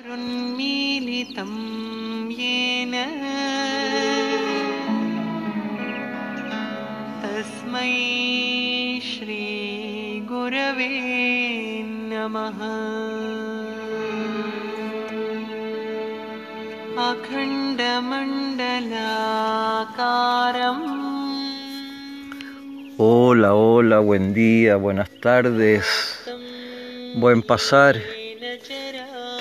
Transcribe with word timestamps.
उन्मीलितं 0.00 1.51
येन 2.37 2.93
तस्मै 7.21 7.91
श्रीगुरवे 9.09 10.89
नमः 12.11 12.59
अखण्डमण्डलाकारम् 19.51 20.87
Hola, 23.03 23.49
hola, 23.59 23.97
buen 24.07 24.25
día, 24.33 24.75
buenas 24.77 25.09
tardes, 25.23 25.87
buen 27.21 27.41
pasar. 27.41 27.95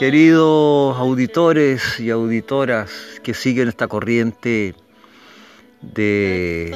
Queridos 0.00 0.96
auditores 0.96 2.00
y 2.00 2.08
auditoras 2.08 2.90
que 3.22 3.34
siguen 3.34 3.68
esta 3.68 3.86
corriente 3.86 4.74
de 5.82 6.74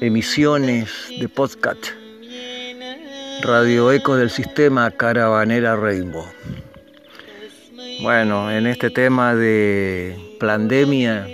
emisiones 0.00 0.90
de 1.20 1.28
podcast, 1.28 1.86
Radio 3.42 3.92
Eco 3.92 4.16
del 4.16 4.28
Sistema 4.28 4.90
Caravanera 4.90 5.76
Rainbow. 5.76 6.24
Bueno, 8.02 8.50
en 8.50 8.66
este 8.66 8.90
tema 8.90 9.36
de 9.36 10.36
pandemia, 10.40 11.28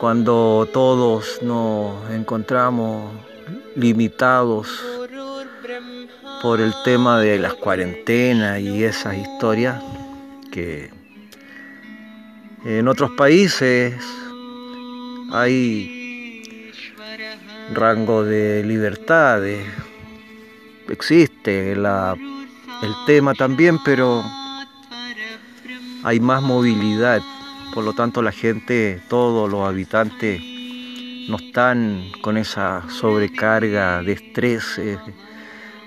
cuando 0.00 0.66
todos 0.72 1.42
nos 1.42 2.10
encontramos 2.10 3.12
limitados 3.76 4.91
por 6.42 6.60
el 6.60 6.74
tema 6.84 7.20
de 7.20 7.38
las 7.38 7.54
cuarentenas 7.54 8.60
y 8.60 8.82
esas 8.82 9.16
historias 9.16 9.80
que 10.50 10.90
en 12.64 12.88
otros 12.88 13.12
países 13.12 13.94
hay 15.30 16.72
rango 17.72 18.24
de 18.24 18.64
libertades, 18.64 19.64
existe 20.88 21.76
la, 21.76 22.14
el 22.14 22.92
tema 23.06 23.34
también, 23.34 23.78
pero 23.84 24.24
hay 26.02 26.18
más 26.18 26.42
movilidad. 26.42 27.22
Por 27.72 27.84
lo 27.84 27.92
tanto 27.92 28.20
la 28.20 28.32
gente, 28.32 29.00
todos 29.08 29.48
los 29.48 29.66
habitantes, 29.66 30.40
no 31.28 31.36
están 31.36 32.10
con 32.20 32.36
esa 32.36 32.82
sobrecarga 32.90 34.02
de 34.02 34.12
estrés, 34.12 34.78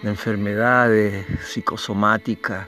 de 0.05 0.11
enfermedades 0.11 1.25
psicosomáticas 1.47 2.67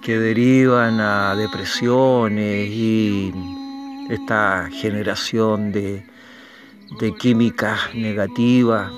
que 0.00 0.18
derivan 0.18 1.00
a 1.00 1.34
depresiones 1.36 2.70
y 2.70 3.30
esta 4.08 4.70
generación 4.72 5.70
de, 5.70 6.02
químicas 7.18 7.94
negativas. 7.94 8.90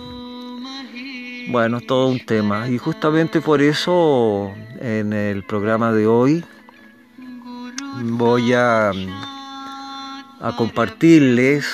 Bueno, 1.48 1.78
es 1.78 1.86
todo 1.88 2.06
un 2.06 2.24
tema. 2.24 2.68
Y 2.68 2.78
justamente 2.78 3.40
por 3.40 3.60
eso 3.60 4.52
en 4.78 5.12
el 5.12 5.42
programa 5.42 5.92
de 5.92 6.06
hoy 6.06 6.44
voy 8.04 8.52
a 8.52 8.92
compartirles 10.56 11.66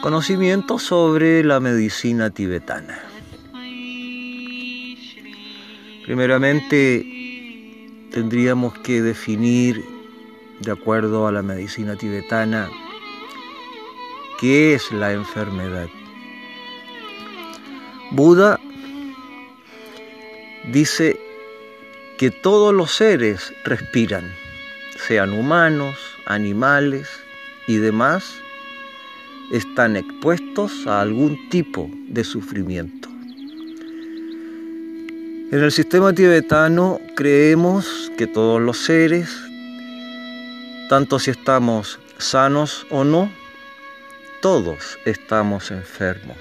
conocimientos 0.00 0.84
sobre 0.84 1.44
la 1.44 1.60
medicina 1.60 2.30
tibetana. 2.30 3.05
Primeramente, 6.06 7.04
tendríamos 8.12 8.78
que 8.78 9.02
definir, 9.02 9.84
de 10.60 10.70
acuerdo 10.70 11.26
a 11.26 11.32
la 11.32 11.42
medicina 11.42 11.96
tibetana, 11.96 12.70
qué 14.40 14.74
es 14.74 14.92
la 14.92 15.12
enfermedad. 15.12 15.88
Buda 18.12 18.60
dice 20.72 21.18
que 22.18 22.30
todos 22.30 22.72
los 22.72 22.92
seres 22.92 23.52
respiran 23.64 24.32
sean 25.08 25.32
humanos, 25.32 25.96
animales 26.26 27.08
y 27.66 27.78
demás, 27.78 28.40
están 29.52 29.96
expuestos 29.96 30.86
a 30.86 31.00
algún 31.00 31.48
tipo 31.48 31.90
de 32.08 32.22
sufrimiento. 32.22 33.15
En 35.52 35.62
el 35.62 35.70
sistema 35.70 36.12
tibetano 36.12 37.00
creemos 37.14 38.10
que 38.18 38.26
todos 38.26 38.60
los 38.60 38.78
seres, 38.78 39.30
tanto 40.88 41.20
si 41.20 41.30
estamos 41.30 42.00
sanos 42.18 42.84
o 42.90 43.04
no, 43.04 43.30
todos 44.42 44.98
estamos 45.04 45.70
enfermos. 45.70 46.36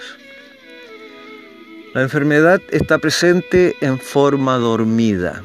La 1.94 2.02
enfermedad 2.02 2.60
está 2.72 2.98
presente 2.98 3.76
en 3.80 4.00
forma 4.00 4.58
dormida. 4.58 5.44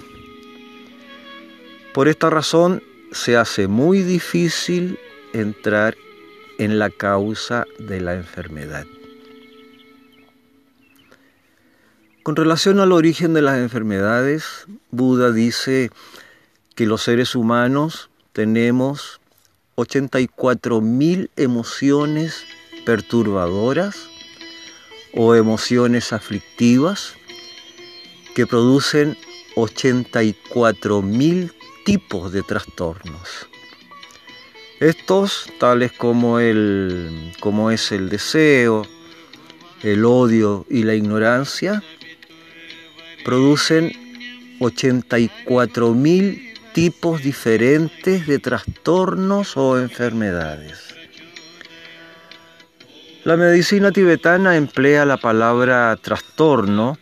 Por 1.92 2.08
esta 2.08 2.30
razón 2.30 2.82
se 3.12 3.36
hace 3.36 3.68
muy 3.68 4.02
difícil 4.02 4.98
entrar 5.34 5.98
en 6.56 6.78
la 6.78 6.88
causa 6.88 7.66
de 7.78 8.00
la 8.00 8.14
enfermedad. 8.14 8.86
Con 12.22 12.36
relación 12.36 12.80
al 12.80 12.92
origen 12.92 13.32
de 13.32 13.40
las 13.40 13.56
enfermedades, 13.58 14.66
Buda 14.90 15.32
dice 15.32 15.90
que 16.74 16.84
los 16.84 17.02
seres 17.02 17.34
humanos 17.34 18.10
tenemos 18.34 19.20
84.000 19.76 21.30
emociones 21.36 22.44
perturbadoras 22.84 24.10
o 25.14 25.34
emociones 25.34 26.12
aflictivas 26.12 27.14
que 28.34 28.46
producen 28.46 29.16
84.000 29.56 31.54
tipos 31.86 32.32
de 32.32 32.42
trastornos. 32.42 33.48
Estos, 34.78 35.46
tales 35.58 35.92
como, 35.92 36.38
el, 36.38 37.32
como 37.40 37.70
es 37.70 37.92
el 37.92 38.10
deseo, 38.10 38.86
el 39.82 40.04
odio 40.04 40.66
y 40.68 40.82
la 40.82 40.94
ignorancia, 40.94 41.82
producen 43.24 43.92
84.000 44.60 46.50
tipos 46.72 47.22
diferentes 47.22 48.26
de 48.26 48.38
trastornos 48.38 49.56
o 49.56 49.78
enfermedades. 49.78 50.94
La 53.24 53.36
medicina 53.36 53.92
tibetana 53.92 54.56
emplea 54.56 55.04
la 55.04 55.18
palabra 55.18 55.94
trastorno 55.96 56.96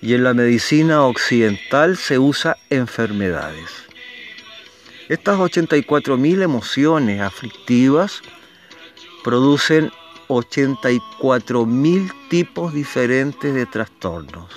y 0.00 0.14
en 0.14 0.24
la 0.24 0.34
medicina 0.34 1.04
occidental 1.04 1.96
se 1.96 2.18
usa 2.18 2.56
enfermedades. 2.68 3.70
Estas 5.08 5.38
84.000 5.38 6.42
emociones 6.42 7.20
aflictivas 7.20 8.22
producen 9.22 9.92
84.000 10.28 12.12
tipos 12.28 12.72
diferentes 12.72 13.54
de 13.54 13.66
trastornos. 13.66 14.50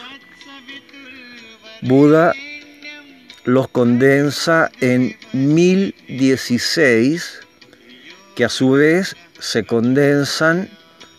Buda 1.88 2.34
los 3.44 3.68
condensa 3.68 4.72
en 4.82 5.16
1016, 5.34 7.42
que 8.36 8.44
a 8.44 8.50
su 8.50 8.72
vez 8.72 9.16
se 9.38 9.68
condensan 9.68 10.68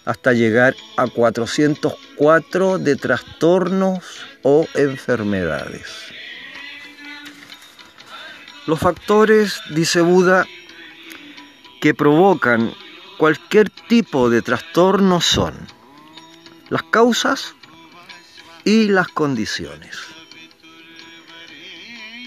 hasta 0.04 0.32
llegar 0.32 0.74
a 0.96 1.06
404 1.06 2.80
de 2.80 2.96
trastornos 2.96 4.00
o 4.42 4.66
enfermedades. 4.74 5.86
Los 8.66 8.80
factores, 8.80 9.60
dice 9.70 10.00
Buda, 10.00 10.48
que 11.80 11.94
provocan 11.94 12.74
cualquier 13.18 13.70
tipo 13.70 14.30
de 14.30 14.42
trastorno 14.42 15.20
son 15.20 15.54
las 16.70 16.82
causas 16.82 17.54
y 18.64 18.88
las 18.88 19.06
condiciones. 19.06 20.15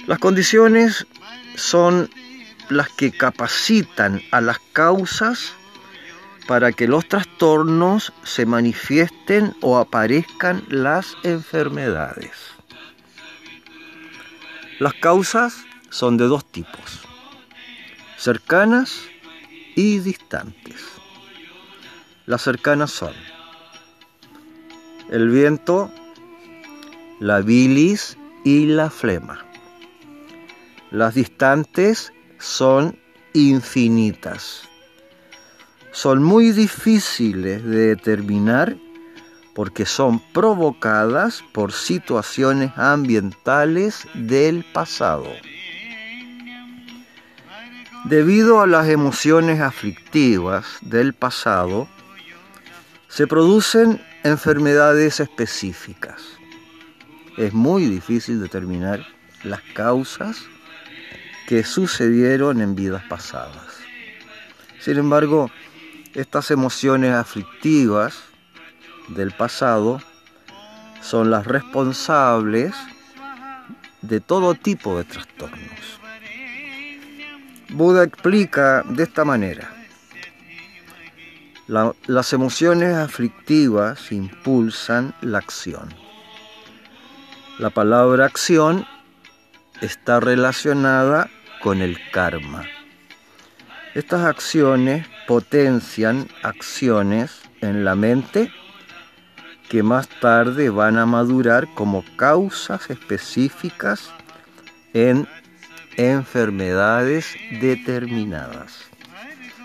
Las 0.09 0.17
condiciones 0.17 1.05
son 1.53 2.09
las 2.69 2.89
que 2.89 3.11
capacitan 3.11 4.23
a 4.31 4.41
las 4.41 4.57
causas 4.73 5.53
para 6.47 6.71
que 6.71 6.87
los 6.87 7.07
trastornos 7.07 8.11
se 8.23 8.47
manifiesten 8.47 9.55
o 9.61 9.77
aparezcan 9.77 10.63
las 10.67 11.15
enfermedades. 11.21 12.31
Las 14.79 14.95
causas 14.95 15.57
son 15.91 16.17
de 16.17 16.25
dos 16.25 16.43
tipos, 16.43 17.01
cercanas 18.17 19.03
y 19.75 19.99
distantes. 19.99 20.85
Las 22.25 22.41
cercanas 22.41 22.89
son 22.89 23.13
el 25.11 25.29
viento, 25.29 25.91
la 27.19 27.41
bilis 27.41 28.17
y 28.43 28.65
la 28.65 28.89
flema. 28.89 29.45
Las 30.91 31.13
distantes 31.13 32.11
son 32.39 32.97
infinitas. 33.33 34.63
Son 35.91 36.23
muy 36.23 36.51
difíciles 36.51 37.63
de 37.63 37.95
determinar 37.95 38.75
porque 39.53 39.85
son 39.85 40.19
provocadas 40.33 41.43
por 41.51 41.73
situaciones 41.73 42.71
ambientales 42.75 44.07
del 44.15 44.63
pasado. 44.63 45.27
Debido 48.05 48.61
a 48.61 48.65
las 48.65 48.87
emociones 48.87 49.61
aflictivas 49.61 50.65
del 50.81 51.13
pasado, 51.13 51.87
se 53.09 53.27
producen 53.27 54.01
enfermedades 54.23 55.19
específicas. 55.19 56.21
Es 57.37 57.53
muy 57.53 57.85
difícil 57.85 58.41
determinar 58.41 59.05
las 59.43 59.61
causas 59.73 60.47
que 61.49 61.63
sucedieron 61.63 62.61
en 62.61 62.75
vidas 62.75 63.01
pasadas. 63.09 63.79
Sin 64.79 64.99
embargo, 64.99 65.49
estas 66.13 66.51
emociones 66.51 67.11
aflictivas 67.11 68.19
del 69.07 69.31
pasado 69.31 69.99
son 71.01 71.31
las 71.31 71.47
responsables 71.47 72.75
de 74.03 74.19
todo 74.19 74.53
tipo 74.53 74.95
de 74.99 75.05
trastornos. 75.05 75.99
Buda 77.69 78.03
explica 78.03 78.83
de 78.83 79.01
esta 79.01 79.25
manera. 79.25 79.73
La, 81.65 81.95
las 82.05 82.31
emociones 82.31 82.95
aflictivas 82.95 84.11
impulsan 84.11 85.15
la 85.21 85.39
acción. 85.39 85.89
La 87.57 87.71
palabra 87.71 88.25
acción 88.25 88.85
está 89.81 90.19
relacionada 90.19 91.27
con 91.61 91.81
el 91.81 91.97
karma. 92.11 92.65
Estas 93.95 94.25
acciones 94.25 95.07
potencian 95.27 96.27
acciones 96.43 97.41
en 97.61 97.83
la 97.83 97.95
mente 97.95 98.51
que 99.69 99.83
más 99.83 100.07
tarde 100.07 100.69
van 100.69 100.97
a 100.97 101.05
madurar 101.05 101.67
como 101.75 102.03
causas 102.15 102.89
específicas 102.89 104.11
en 104.93 105.27
enfermedades 105.97 107.35
determinadas. 107.59 108.89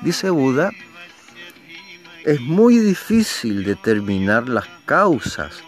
Dice 0.02 0.31
Buda, 0.31 0.70
es 2.25 2.40
muy 2.40 2.79
difícil 2.79 3.64
determinar 3.64 4.49
las 4.49 4.67
causas 4.85 5.62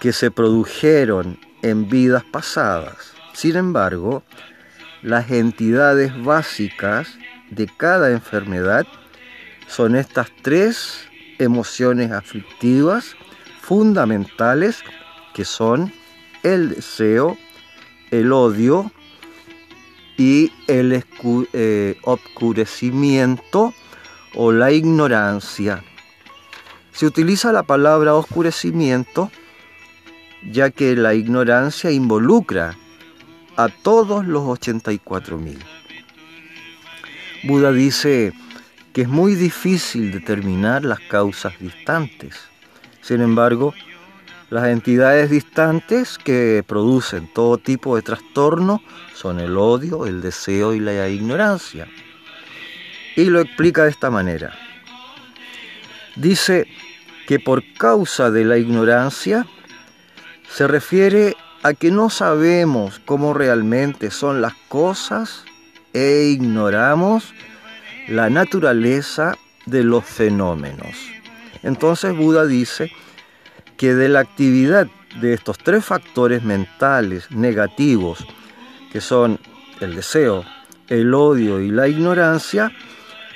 que 0.00 0.12
se 0.12 0.30
produjeron 0.30 1.38
en 1.62 1.88
vidas 1.88 2.24
pasadas. 2.24 3.14
Sin 3.32 3.56
embargo, 3.56 4.22
las 5.04 5.30
entidades 5.30 6.12
básicas 6.24 7.18
de 7.50 7.66
cada 7.66 8.10
enfermedad 8.10 8.86
son 9.68 9.96
estas 9.96 10.28
tres 10.40 11.06
emociones 11.38 12.10
aflictivas 12.10 13.14
fundamentales 13.60 14.82
que 15.34 15.44
son 15.44 15.92
el 16.42 16.70
deseo, 16.70 17.36
el 18.10 18.32
odio 18.32 18.90
y 20.16 20.50
el 20.68 21.04
eh, 21.52 21.98
oscurecimiento 22.02 23.74
o 24.34 24.52
la 24.52 24.72
ignorancia. 24.72 25.84
Se 26.92 27.04
utiliza 27.04 27.52
la 27.52 27.64
palabra 27.64 28.14
oscurecimiento 28.14 29.30
ya 30.50 30.70
que 30.70 30.96
la 30.96 31.12
ignorancia 31.12 31.90
involucra 31.90 32.78
a 33.56 33.68
todos 33.68 34.26
los 34.26 34.42
84.000. 34.44 35.58
Buda 37.44 37.72
dice 37.72 38.32
que 38.92 39.02
es 39.02 39.08
muy 39.08 39.34
difícil 39.34 40.12
determinar 40.12 40.84
las 40.84 41.00
causas 41.00 41.54
distantes. 41.58 42.36
Sin 43.02 43.20
embargo, 43.20 43.74
las 44.50 44.68
entidades 44.68 45.30
distantes 45.30 46.16
que 46.16 46.64
producen 46.66 47.28
todo 47.32 47.58
tipo 47.58 47.96
de 47.96 48.02
trastorno 48.02 48.82
son 49.14 49.40
el 49.40 49.56
odio, 49.56 50.06
el 50.06 50.20
deseo 50.20 50.74
y 50.74 50.80
la 50.80 51.08
ignorancia. 51.08 51.88
Y 53.16 53.24
lo 53.26 53.40
explica 53.40 53.84
de 53.84 53.90
esta 53.90 54.10
manera. 54.10 54.56
Dice 56.16 56.66
que 57.26 57.40
por 57.40 57.62
causa 57.76 58.30
de 58.30 58.44
la 58.44 58.58
ignorancia 58.58 59.46
se 60.48 60.68
refiere 60.68 61.36
a 61.64 61.72
que 61.72 61.90
no 61.90 62.10
sabemos 62.10 63.00
cómo 63.06 63.32
realmente 63.32 64.10
son 64.10 64.42
las 64.42 64.52
cosas 64.68 65.44
e 65.94 66.28
ignoramos 66.30 67.32
la 68.06 68.28
naturaleza 68.28 69.38
de 69.64 69.82
los 69.82 70.04
fenómenos. 70.04 70.94
Entonces 71.62 72.14
Buda 72.14 72.44
dice 72.44 72.92
que 73.78 73.94
de 73.94 74.10
la 74.10 74.20
actividad 74.20 74.88
de 75.22 75.32
estos 75.32 75.56
tres 75.56 75.82
factores 75.82 76.42
mentales 76.42 77.30
negativos, 77.30 78.26
que 78.92 79.00
son 79.00 79.40
el 79.80 79.94
deseo, 79.94 80.44
el 80.88 81.14
odio 81.14 81.62
y 81.62 81.70
la 81.70 81.88
ignorancia, 81.88 82.72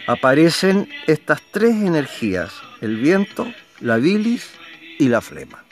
aparecen 0.06 0.86
estas 1.06 1.40
tres 1.50 1.76
energías, 1.76 2.52
el 2.82 2.96
viento, 2.96 3.50
la 3.80 3.96
bilis 3.96 4.50
y 4.98 5.08
la 5.08 5.22
flema. 5.22 5.64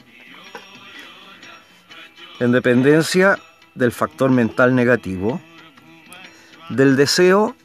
En 2.38 2.52
dependencia 2.52 3.38
del 3.74 3.92
factor 3.92 4.30
mental 4.30 4.74
negativo, 4.74 5.40
del 6.68 6.94
deseo 6.94 7.56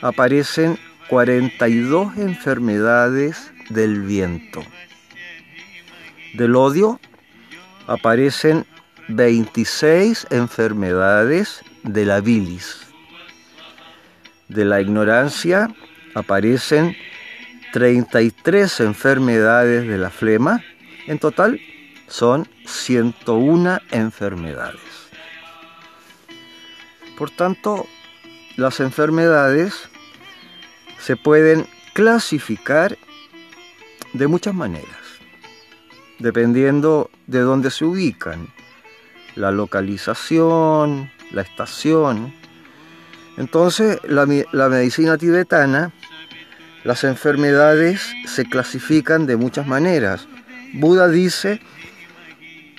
aparecen 0.00 0.78
42 1.08 2.16
enfermedades 2.16 3.52
del 3.68 4.00
viento. 4.00 4.62
Del 6.32 6.56
odio 6.56 6.98
aparecen 7.86 8.64
26 9.08 10.28
enfermedades 10.30 11.60
de 11.82 12.06
la 12.06 12.22
bilis. 12.22 12.86
De 14.48 14.64
la 14.64 14.80
ignorancia 14.80 15.74
aparecen 16.14 16.96
33 17.74 18.80
enfermedades 18.80 19.86
de 19.86 19.98
la 19.98 20.08
flema. 20.08 20.64
En 21.06 21.18
total 21.18 21.60
son 22.10 22.48
101 22.66 23.78
enfermedades. 23.92 24.80
Por 27.16 27.30
tanto, 27.30 27.86
las 28.56 28.80
enfermedades 28.80 29.74
se 30.98 31.16
pueden 31.16 31.66
clasificar 31.94 32.98
de 34.12 34.26
muchas 34.26 34.54
maneras, 34.54 34.88
dependiendo 36.18 37.10
de 37.26 37.40
dónde 37.40 37.70
se 37.70 37.84
ubican, 37.84 38.48
la 39.36 39.52
localización, 39.52 41.10
la 41.30 41.42
estación. 41.42 42.34
Entonces, 43.36 43.98
la, 44.02 44.26
medicina 44.26 45.16
tibetana, 45.16 45.92
las 46.82 47.04
enfermedades 47.04 48.12
se 48.26 48.44
clasifican 48.44 49.26
de 49.26 49.36
muchas 49.36 49.66
maneras. 49.66 50.26
Buda 50.74 51.08
dice 51.08 51.60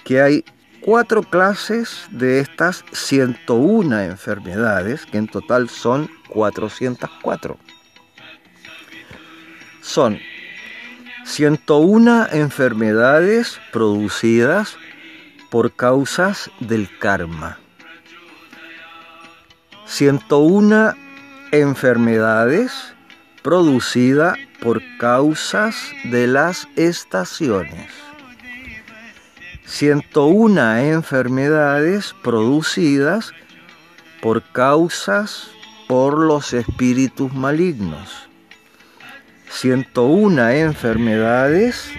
que 0.03 0.21
hay 0.21 0.45
cuatro 0.81 1.23
clases 1.23 2.07
de 2.11 2.39
estas 2.39 2.83
101 2.91 4.01
enfermedades, 4.01 5.05
que 5.05 5.17
en 5.17 5.27
total 5.27 5.69
son 5.69 6.09
404. 6.29 7.57
Son 9.81 10.19
101 11.25 12.27
enfermedades 12.31 13.59
producidas 13.71 14.77
por 15.49 15.73
causas 15.73 16.49
del 16.59 16.89
karma. 16.99 17.59
101 19.85 20.93
enfermedades 21.51 22.93
producidas 23.43 24.37
por 24.61 24.81
causas 24.97 25.75
de 26.05 26.27
las 26.27 26.67
estaciones. 26.75 28.10
101 29.71 30.79
enfermedades 30.79 32.13
producidas 32.21 33.31
por 34.21 34.43
causas 34.51 35.49
por 35.87 36.19
los 36.19 36.51
espíritus 36.51 37.33
malignos. 37.33 38.27
101 39.49 40.49
enfermedades 40.49 41.89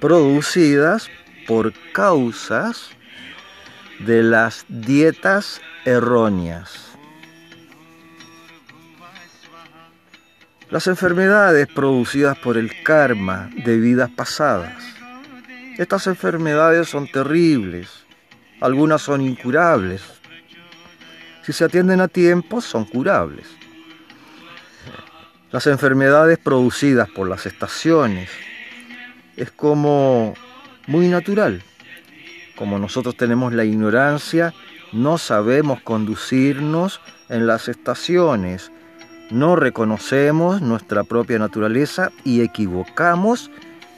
producidas 0.00 1.10
por 1.46 1.74
causas 1.92 2.88
de 3.98 4.22
las 4.22 4.64
dietas 4.70 5.60
erróneas. 5.84 6.88
Las 10.70 10.86
enfermedades 10.86 11.68
producidas 11.68 12.38
por 12.38 12.56
el 12.56 12.82
karma 12.82 13.50
de 13.62 13.76
vidas 13.76 14.08
pasadas 14.10 15.01
estas 15.78 16.06
enfermedades 16.06 16.88
son 16.88 17.06
terribles, 17.06 17.88
algunas 18.60 19.02
son 19.02 19.20
incurables, 19.20 20.02
Si 21.44 21.52
se 21.52 21.64
atienden 21.64 22.00
a 22.00 22.06
tiempo, 22.06 22.60
son 22.60 22.84
curables. 22.84 23.48
Las 25.50 25.66
enfermedades 25.66 26.38
producidas 26.38 27.10
por 27.10 27.28
las 27.28 27.46
estaciones 27.46 28.30
es 29.36 29.50
como 29.50 30.34
muy 30.86 31.08
natural. 31.08 31.62
Como 32.56 32.78
nosotros 32.78 33.16
tenemos 33.16 33.52
la 33.52 33.64
ignorancia, 33.64 34.54
no 34.92 35.18
sabemos 35.18 35.80
conducirnos 35.82 37.00
en 37.28 37.48
las 37.48 37.68
estaciones, 37.68 38.70
no 39.30 39.56
reconocemos 39.56 40.62
nuestra 40.62 41.02
propia 41.02 41.40
naturaleza 41.40 42.12
y 42.22 42.42
equivocamos 42.42 43.50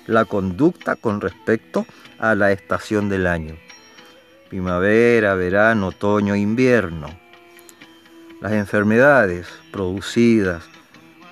la 0.07 0.25
conducta 0.25 0.97
con 0.97 1.21
respecto 1.21 1.87
a 2.19 2.35
la 2.35 2.53
estación 2.53 3.09
del 3.09 3.27
año. 3.27 3.57
Primavera, 4.49 5.35
verano, 5.35 5.89
otoño, 5.89 6.37
invierno. 6.37 7.09
Las 8.41 8.53
enfermedades 8.53 9.47
producidas 9.73 10.63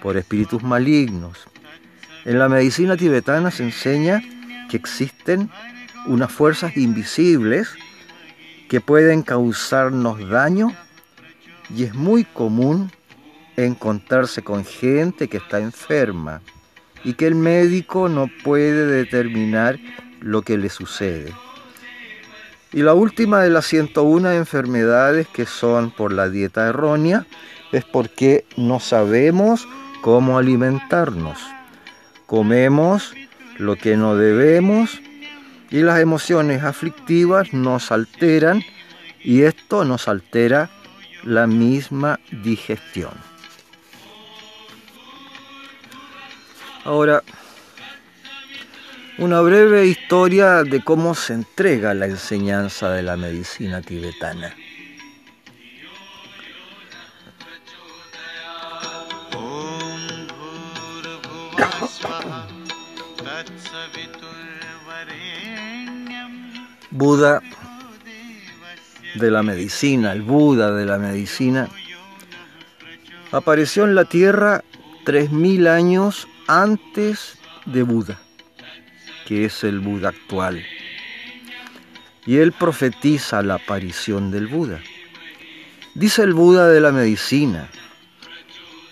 por 0.02 0.16
espíritus 0.16 0.62
malignos. 0.62 1.38
En 2.24 2.38
la 2.38 2.48
medicina 2.48 2.96
tibetana 2.96 3.50
se 3.50 3.64
enseña 3.64 4.22
que 4.68 4.76
existen 4.76 5.50
unas 6.06 6.32
fuerzas 6.32 6.76
invisibles 6.76 7.68
que 8.68 8.80
pueden 8.80 9.22
causarnos 9.22 10.28
daño 10.28 10.74
y 11.74 11.84
es 11.84 11.94
muy 11.94 12.24
común 12.24 12.90
encontrarse 13.56 14.42
con 14.42 14.64
gente 14.64 15.28
que 15.28 15.36
está 15.36 15.58
enferma 15.58 16.40
y 17.04 17.14
que 17.14 17.26
el 17.26 17.34
médico 17.34 18.08
no 18.08 18.30
puede 18.44 18.86
determinar 18.86 19.78
lo 20.20 20.42
que 20.42 20.58
le 20.58 20.68
sucede. 20.68 21.32
Y 22.72 22.82
la 22.82 22.94
última 22.94 23.40
de 23.40 23.50
las 23.50 23.66
101 23.66 24.32
enfermedades 24.32 25.28
que 25.28 25.44
son 25.44 25.90
por 25.90 26.12
la 26.12 26.30
dieta 26.30 26.68
errónea 26.68 27.26
es 27.70 27.84
porque 27.84 28.46
no 28.56 28.80
sabemos 28.80 29.68
cómo 30.00 30.38
alimentarnos. 30.38 31.38
Comemos 32.26 33.14
lo 33.58 33.76
que 33.76 33.96
no 33.96 34.16
debemos 34.16 35.00
y 35.70 35.82
las 35.82 36.00
emociones 36.00 36.62
aflictivas 36.62 37.52
nos 37.52 37.92
alteran 37.92 38.62
y 39.20 39.42
esto 39.42 39.84
nos 39.84 40.08
altera 40.08 40.70
la 41.24 41.46
misma 41.46 42.20
digestión. 42.42 43.31
Ahora, 46.84 47.22
una 49.18 49.40
breve 49.40 49.86
historia 49.86 50.64
de 50.64 50.82
cómo 50.82 51.14
se 51.14 51.34
entrega 51.34 51.94
la 51.94 52.06
enseñanza 52.06 52.90
de 52.90 53.02
la 53.02 53.16
medicina 53.16 53.80
tibetana. 53.82 54.52
Buda 66.90 67.40
de 69.14 69.30
la 69.30 69.42
medicina, 69.42 70.12
el 70.12 70.22
Buda 70.22 70.72
de 70.72 70.84
la 70.84 70.98
medicina, 70.98 71.68
apareció 73.30 73.84
en 73.84 73.94
la 73.94 74.04
tierra 74.04 74.64
3.000 75.04 75.68
años 75.68 76.28
antes 76.46 77.38
de 77.66 77.82
Buda, 77.82 78.20
que 79.26 79.44
es 79.44 79.64
el 79.64 79.80
Buda 79.80 80.10
actual. 80.10 80.64
Y 82.26 82.36
él 82.36 82.52
profetiza 82.52 83.42
la 83.42 83.54
aparición 83.54 84.30
del 84.30 84.46
Buda. 84.46 84.80
Dice 85.94 86.22
el 86.22 86.34
Buda 86.34 86.68
de 86.68 86.80
la 86.80 86.92
medicina 86.92 87.68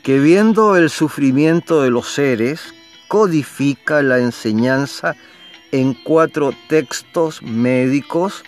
que 0.02 0.18
viendo 0.18 0.76
el 0.76 0.90
sufrimiento 0.90 1.82
de 1.82 1.90
los 1.90 2.08
seres, 2.08 2.74
codifica 3.08 4.02
la 4.02 4.18
enseñanza 4.18 5.16
en 5.72 5.94
cuatro 5.94 6.52
textos 6.68 7.42
médicos 7.42 8.44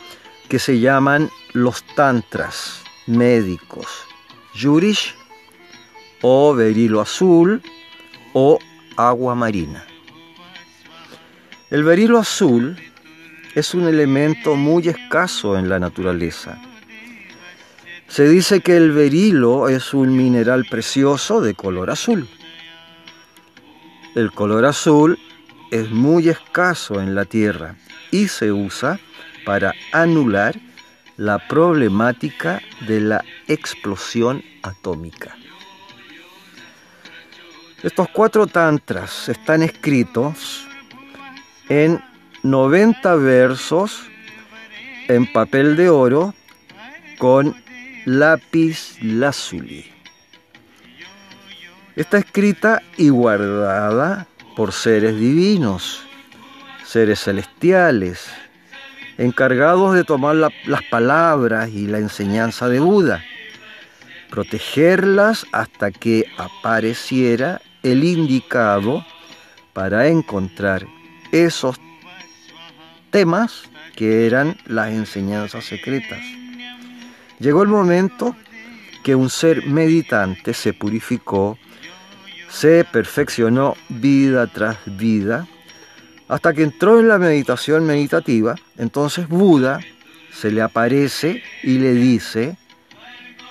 que 0.49 0.59
se 0.59 0.81
llaman 0.81 1.31
los 1.53 1.85
tantras 1.95 2.83
médicos, 3.07 3.87
yurish 4.55 5.15
o 6.23 6.55
berilo 6.55 7.01
azul 7.01 7.63
o 8.33 8.59
agua 8.97 9.35
marina. 9.35 9.85
El 11.71 11.85
berilo 11.85 12.19
azul 12.19 12.77
es 13.55 13.75
un 13.75 13.87
elemento 13.89 14.57
muy 14.57 14.89
escaso 14.89 15.59
en 15.59 15.69
la 15.69 15.79
naturaleza. 15.79 16.59
Se 18.09 18.29
dice 18.29 18.61
que 18.61 18.77
el 18.77 18.93
berilo 18.93 19.69
es 19.69 19.95
un 19.95 20.17
mineral 20.17 20.67
precioso 20.69 21.41
de 21.41 21.55
color 21.55 21.91
azul. 21.91 22.29
El 24.15 24.33
color 24.33 24.67
azul 24.67 25.19
es 25.71 25.91
muy 25.91 26.29
escaso 26.29 27.01
en 27.01 27.15
la 27.15 27.25
Tierra 27.25 27.77
y 28.11 28.29
se 28.29 28.53
usa 28.53 29.01
para 29.47 29.73
anular 29.93 30.55
la 31.17 31.39
problemática 31.49 32.61
de 32.87 33.01
la 33.01 33.25
explosión 33.49 34.43
atómica. 34.63 35.37
Estos 37.83 38.09
cuatro 38.11 38.47
tantras 38.47 39.29
están 39.29 39.61
escritos 39.65 40.65
en 41.69 42.01
90 42.45 43.17
versos 43.17 44.05
en 45.09 45.27
papel 45.33 45.75
de 45.75 45.91
oro 45.91 46.33
con 47.19 47.57
lápiz 48.05 49.03
lazuli. 49.03 49.91
Está 51.97 52.19
escrita 52.19 52.83
y 52.97 53.09
guardada 53.09 54.29
por 54.55 54.73
seres 54.73 55.17
divinos, 55.19 56.05
seres 56.85 57.19
celestiales, 57.25 58.29
encargados 59.19 59.97
de 59.97 60.05
tomar 60.05 60.37
las 60.37 60.83
palabras 60.89 61.69
y 61.71 61.89
la 61.89 61.99
enseñanza 61.99 62.69
de 62.69 62.79
Buda, 62.79 63.25
protegerlas 64.31 65.47
hasta 65.51 65.91
que 65.91 66.27
apareciera 66.39 67.61
el 67.83 68.05
indicado 68.05 69.05
para 69.73 70.09
encontrar 70.09 70.87
esos 71.33 71.77
temas 73.11 73.71
que 73.97 74.27
eran 74.27 74.57
las 74.67 74.91
enseñanzas 74.91 75.65
secretas. 75.65 76.21
Llegó 77.39 77.63
el 77.63 77.69
momento 77.69 78.37
que 79.03 79.15
un 79.15 79.31
ser 79.31 79.67
meditante 79.67 80.55
se 80.55 80.73
purificó, 80.73 81.59
se 82.49 82.85
perfeccionó 82.85 83.77
vida 83.89 84.47
tras 84.47 84.79
vida, 84.87 85.47
hasta 86.29 86.53
que 86.55 86.63
entró 86.63 87.01
en 87.01 87.09
la 87.09 87.19
meditación 87.19 87.85
meditativa, 87.85 88.55
entonces 88.79 89.29
Buda 89.29 89.81
se 90.33 90.51
le 90.51 90.63
aparece 90.63 91.43
y 91.63 91.79
le 91.79 91.93
dice 91.95 92.57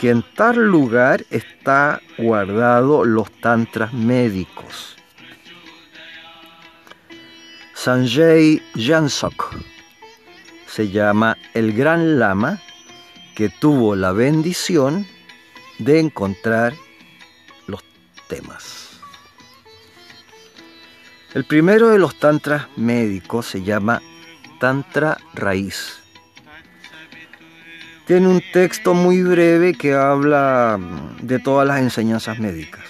que 0.02 0.10
en 0.10 0.24
tal 0.36 0.56
lugar 0.56 1.28
está 1.30 2.02
guardado 2.18 3.06
los 3.06 3.30
tantras 3.40 3.94
médicos. 3.94 4.96
Sanjay 7.76 8.60
Jansok 8.74 9.56
se 10.66 10.90
llama 10.90 11.38
el 11.54 11.74
gran 11.74 12.18
lama 12.18 12.60
que 13.36 13.50
tuvo 13.50 13.96
la 13.96 14.12
bendición 14.12 15.06
de 15.78 16.00
encontrar 16.00 16.74
los 17.68 17.84
temas. 18.28 19.00
El 21.36 21.46
primero 21.46 21.90
de 21.90 22.00
los 22.00 22.18
tantras 22.18 22.66
médicos 22.76 23.46
se 23.46 23.62
llama 23.62 24.02
Tantra 24.60 25.20
Raíz. 25.36 26.01
Tiene 28.12 28.28
un 28.28 28.44
texto 28.52 28.94
muy 28.94 29.24
breve 29.24 29.74
que 29.74 29.94
habla 29.94 30.78
de 31.22 31.40
todas 31.40 31.66
las 31.66 31.80
enseñanzas 31.80 32.40
médicas. 32.40 32.84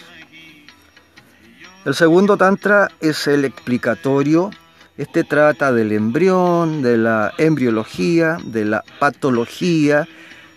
El 1.86 1.94
segundo 1.94 2.38
Tantra 2.38 2.88
es 3.00 3.28
el 3.28 3.46
explicatorio. 3.46 4.50
Este 4.98 5.24
trata 5.24 5.72
del 5.72 5.92
embrión, 5.92 6.82
de 6.82 6.98
la 6.98 7.36
embriología, 7.38 8.40
de 8.44 8.66
la 8.66 8.84
patología, 8.98 10.08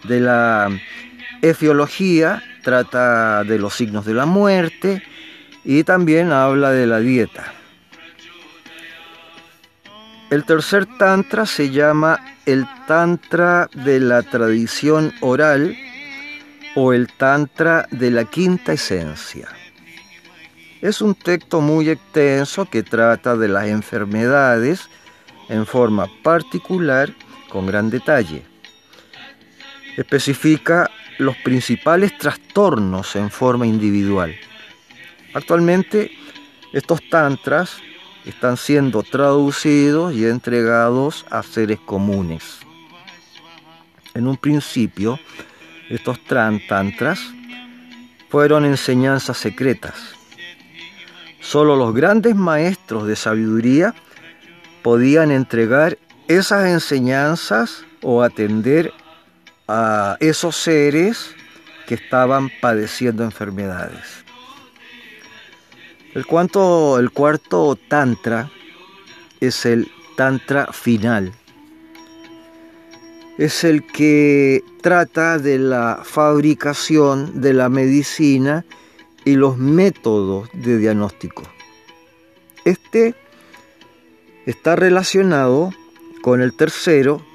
de 0.05 0.21
la 0.21 0.71
efiología, 1.43 2.43
trata 2.63 3.45
de 3.45 3.59
los 3.59 3.75
signos 3.75 4.07
de 4.07 4.15
la 4.15 4.25
muerte 4.25 5.03
y 5.63 5.85
también 5.85 6.33
habla 6.33 6.71
de 6.71 6.87
la 6.87 7.01
dieta. 7.01 7.53
El 10.31 10.45
tercer 10.45 10.87
tantra 10.97 11.45
se 11.45 11.69
llama 11.69 12.19
el 12.47 12.67
tantra 12.87 13.69
de 13.73 14.01
la 14.01 14.23
tradición 14.23 15.13
oral 15.21 15.77
o 16.75 16.93
el 16.93 17.09
tantra 17.09 17.87
de 17.91 18.11
la 18.11 18.25
quinta 18.25 18.73
esencia. 18.73 19.49
Es 20.81 21.01
un 21.01 21.15
texto 21.15 21.61
muy 21.61 21.89
extenso 21.89 22.67
que 22.67 22.83
trata 22.83 23.37
de 23.37 23.49
las 23.49 23.69
enfermedades 23.69 24.89
en 25.49 25.65
forma 25.67 26.07
particular 26.23 27.11
con 27.49 27.67
gran 27.67 27.91
detalle. 27.91 28.43
especifica 29.97 30.91
los 31.19 31.37
principales 31.37 32.19
trastornos 32.19 33.15
en 33.15 33.31
forma 33.31 33.65
individual. 33.65 34.35
Actualmente 35.35 36.11
estos 36.73 37.01
tantras 37.09 37.79
están 38.27 38.57
siendo 38.57 39.03
traducidos 39.03 40.15
y 40.15 40.27
entregados 40.27 41.27
a 41.31 41.43
seres 41.43 41.79
comunes. 41.79 42.59
En 44.15 44.27
un 44.27 44.37
principio, 44.37 45.19
estos 45.91 46.19
tantras 46.25 47.21
fueron 48.31 48.65
enseñanzas 48.65 49.37
secretas. 49.37 49.95
Solo 51.41 51.77
los 51.77 51.95
grandes 51.95 52.35
maestros 52.35 53.07
de 53.07 53.17
sabiduría 53.17 53.95
podían 54.83 55.31
entregar 55.31 55.99
esas 56.27 56.67
enseñanzas 56.69 57.85
o 58.03 58.23
atender 58.23 58.93
a 59.69 60.17
esos 60.21 60.57
seres 60.57 61.35
que 61.87 61.95
estaban 61.95 62.51
padeciendo 62.61 63.25
enfermedades. 63.25 64.24
El, 66.15 66.27
cuarto, 66.27 67.01
el 67.01 67.11
cuarto 67.11 67.77
tantra 67.89 68.49
es 69.41 69.67
el 69.67 69.91
tantra 70.17 70.73
final. 70.73 71.33
Es 73.37 73.65
el 73.65 73.85
que 73.85 74.63
trata 74.81 75.39
de 75.39 75.59
la 75.59 76.03
fabricación 76.05 77.41
de 77.41 77.53
la 77.53 77.69
medicina 77.69 78.65
y 79.25 79.35
los 79.35 79.59
métodos 79.59 80.49
de 80.53 80.79
diagnóstico. 80.79 81.43
Este 82.65 83.17
está 84.47 84.77
relacionado 84.77 85.73
con 86.23 86.41
el 86.41 86.55
tercero, 86.55 87.27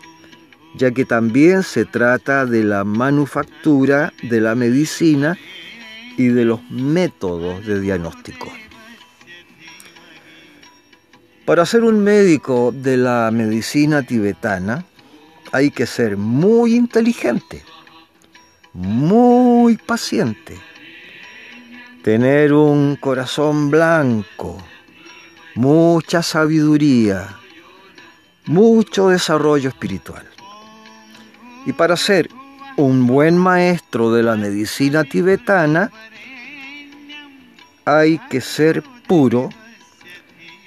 ya 0.78 0.92
que 0.92 1.04
también 1.04 1.64
se 1.64 1.84
trata 1.84 2.46
de 2.46 2.64
la 2.64 2.86
manufactura 2.86 4.14
de 4.24 4.40
la 4.40 4.56
medicina 4.56 5.38
y 6.16 6.28
de 6.30 6.46
los 6.46 6.62
métodos 6.72 7.66
de 7.66 7.82
diagnóstico. 7.82 8.50
Para 11.50 11.66
ser 11.66 11.84
un 11.84 12.04
médico 12.04 12.72
de 12.72 12.96
la 12.96 13.32
medicina 13.32 14.04
tibetana 14.04 14.86
hay 15.52 15.72
que 15.72 15.88
ser 15.88 16.16
muy 16.16 16.76
inteligente, 16.76 17.64
muy 18.74 19.76
paciente, 19.78 20.60
tener 22.04 22.54
un 22.54 22.98
corazón 22.98 23.72
blanco, 23.72 24.60
mucha 25.56 26.22
sabiduría, 26.22 27.36
mucho 28.46 29.10
desarrollo 29.10 29.70
espiritual. 29.70 30.28
Y 31.66 31.74
para 31.74 31.98
ser 31.98 32.30
un 32.78 33.08
buen 33.08 33.36
maestro 33.36 34.12
de 34.12 34.22
la 34.22 34.36
medicina 34.36 35.04
tibetana, 35.04 35.90
hay 37.86 38.20
que 38.30 38.40
ser 38.40 38.84
puro 39.08 39.50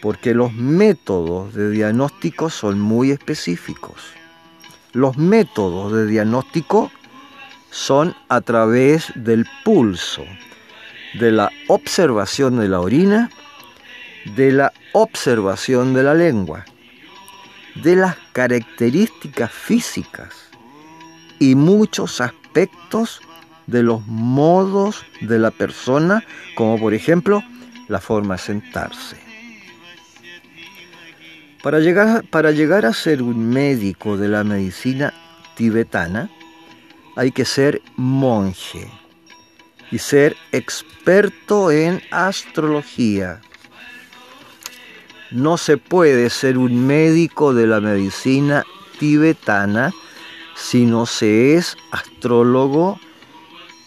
porque 0.03 0.35
los 0.35 0.53
métodos 0.53 1.55
de 1.55 1.71
diagnóstico 1.71 2.51
son 2.51 2.81
muy 2.81 3.13
específicos. 3.13 4.03
Los 4.93 5.17
métodos 5.17 5.93
de 5.93 6.07
diagnóstico 6.07 6.91
son 7.71 8.13
a 8.29 8.41
través 8.41 9.13
del 9.15 9.47
pulso, 9.65 10.25
de 11.21 11.31
la 11.31 11.53
observación 11.69 12.59
de 12.59 12.69
la 12.69 12.81
orina, 12.81 13.31
de 14.35 14.51
la 14.51 14.73
observación 14.93 15.95
de 15.95 16.03
la 16.03 16.15
lengua, 16.15 16.65
de 17.77 17.95
las 17.95 18.17
características 18.33 19.53
físicas 19.53 20.51
y 21.39 21.55
muchos 21.55 22.21
aspectos 22.21 23.21
de 23.69 23.85
los 23.85 24.05
modos 24.09 25.05
de 25.21 25.39
la 25.39 25.53
persona, 25.53 26.25
como 26.57 26.77
por 26.81 26.93
ejemplo 26.93 27.45
la 27.87 28.01
forma 28.01 28.35
de 28.35 28.41
sentarse. 28.41 29.22
Para 31.63 31.79
llegar, 31.79 32.25
para 32.29 32.51
llegar 32.51 32.87
a 32.87 32.93
ser 32.93 33.23
un 33.23 33.49
médico 33.51 34.17
de 34.17 34.27
la 34.27 34.43
medicina 34.43 35.15
tibetana, 35.55 36.29
hay 37.15 37.31
que 37.31 37.45
ser 37.45 37.81
monje 37.97 38.91
y 39.93 39.99
ser 39.99 40.37
experto 40.51 41.71
en 41.71 42.03
astrología. 42.11 43.41
No 45.31 45.57
se 45.57 45.77
puede 45.77 46.31
ser 46.31 46.59
un 46.59 46.85
médico 46.85 47.55
de 47.55 47.69
la 47.69 47.81
medicina 47.81 48.65
tibetana 48.99 49.93
si 50.57 50.85
no 50.85 51.07
se 51.07 51.55
es 51.55 51.77
astrólogo 51.93 52.99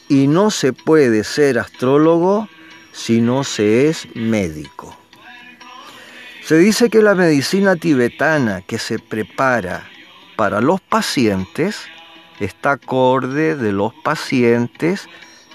y 0.07 0.27
no 0.27 0.49
se 0.49 0.71
puede 0.71 1.25
ser 1.25 1.59
astrólogo 1.59 2.47
si 2.93 3.19
no 3.19 3.43
se 3.43 3.89
es 3.89 4.07
médico. 4.15 5.04
Se 6.45 6.60
dice 6.60 6.91
que 6.91 7.01
la 7.01 7.15
medicina 7.15 7.75
tibetana 7.75 8.62
que 8.62 8.77
se 8.77 8.99
prepara 8.99 9.89
para 10.36 10.62
los 10.62 10.79
pacientes 10.79 11.88
está 12.39 12.73
acorde 12.73 13.55
de 13.55 13.71
los 13.71 13.95
pacientes 14.03 15.10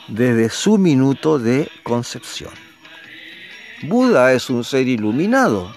desde 0.09 0.50
su 0.50 0.79
minuto 0.79 1.38
de 1.38 1.70
concepción. 1.85 2.50
Buda 3.83 4.33
es 4.33 4.50
un 4.50 4.64
ser 4.64 4.88
iluminado. 4.88 5.72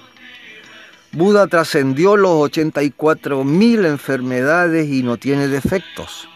Buda 1.11 1.45
trascendió 1.45 2.17
los 2.17 2.49
84.000 2.49 3.85
enfermedades 3.85 4.89
y 4.89 5.03
no 5.03 5.17
tiene 5.17 5.47
defectos. 5.47 6.27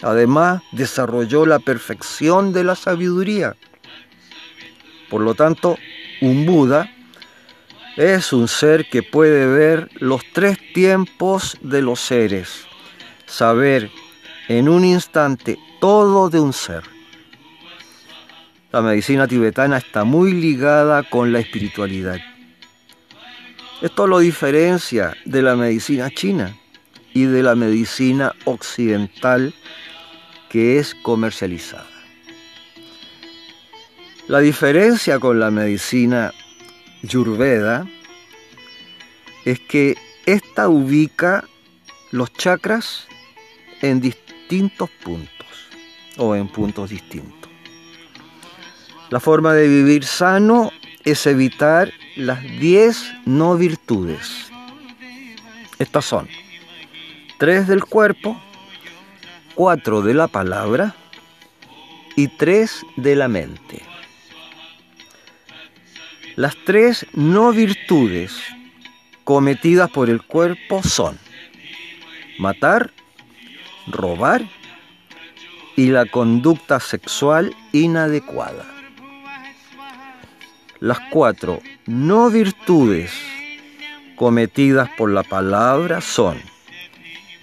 Además, 0.00 0.62
desarrolló 0.70 1.44
la 1.44 1.58
perfección 1.58 2.52
de 2.52 2.62
la 2.62 2.76
sabiduría. 2.76 3.56
Por 5.10 5.22
lo 5.22 5.34
tanto, 5.34 5.76
un 6.20 6.46
Buda 6.46 6.88
es 7.96 8.32
un 8.32 8.48
ser 8.48 8.88
que 8.88 9.02
puede 9.02 9.46
ver 9.46 9.90
los 9.94 10.22
tres 10.32 10.58
tiempos 10.72 11.58
de 11.60 11.82
los 11.82 12.00
seres, 12.00 12.66
saber 13.26 13.90
en 14.48 14.68
un 14.68 14.84
instante 14.84 15.58
todo 15.80 16.30
de 16.30 16.40
un 16.40 16.52
ser. 16.52 16.82
La 18.70 18.80
medicina 18.80 19.28
tibetana 19.28 19.76
está 19.76 20.04
muy 20.04 20.32
ligada 20.32 21.02
con 21.02 21.32
la 21.32 21.40
espiritualidad. 21.40 22.18
Esto 23.82 24.06
lo 24.06 24.20
diferencia 24.20 25.14
de 25.24 25.42
la 25.42 25.56
medicina 25.56 26.10
china 26.10 26.56
y 27.12 27.24
de 27.24 27.42
la 27.42 27.54
medicina 27.54 28.32
occidental 28.44 29.52
que 30.48 30.78
es 30.78 30.94
comercializada. 30.94 31.86
La 34.28 34.38
diferencia 34.38 35.18
con 35.18 35.40
la 35.40 35.50
medicina 35.50 36.32
Yurveda 37.02 37.86
es 39.44 39.58
que 39.60 39.96
esta 40.24 40.68
ubica 40.68 41.44
los 42.12 42.32
chakras 42.32 43.06
en 43.80 44.00
distintos 44.00 44.88
puntos 45.02 45.46
o 46.16 46.36
en 46.36 46.48
puntos 46.48 46.90
distintos. 46.90 47.50
La 49.10 49.20
forma 49.20 49.52
de 49.52 49.68
vivir 49.68 50.04
sano 50.04 50.70
es 51.04 51.26
evitar 51.26 51.92
las 52.16 52.42
10 52.42 53.14
no 53.26 53.56
virtudes. 53.56 54.50
Estas 55.78 56.04
son 56.04 56.28
tres 57.38 57.66
del 57.66 57.84
cuerpo, 57.84 58.40
cuatro 59.54 60.02
de 60.02 60.14
la 60.14 60.28
palabra 60.28 60.94
y 62.14 62.28
tres 62.28 62.86
de 62.96 63.16
la 63.16 63.26
mente. 63.26 63.91
Las 66.36 66.56
tres 66.64 67.06
no 67.12 67.52
virtudes 67.52 68.32
cometidas 69.24 69.90
por 69.90 70.08
el 70.08 70.22
cuerpo 70.22 70.82
son 70.82 71.18
matar, 72.38 72.90
robar 73.86 74.42
y 75.76 75.88
la 75.88 76.06
conducta 76.06 76.80
sexual 76.80 77.54
inadecuada. 77.72 78.64
Las 80.80 81.00
cuatro 81.10 81.60
no 81.86 82.30
virtudes 82.30 83.12
cometidas 84.16 84.88
por 84.96 85.10
la 85.10 85.24
palabra 85.24 86.00
son 86.00 86.40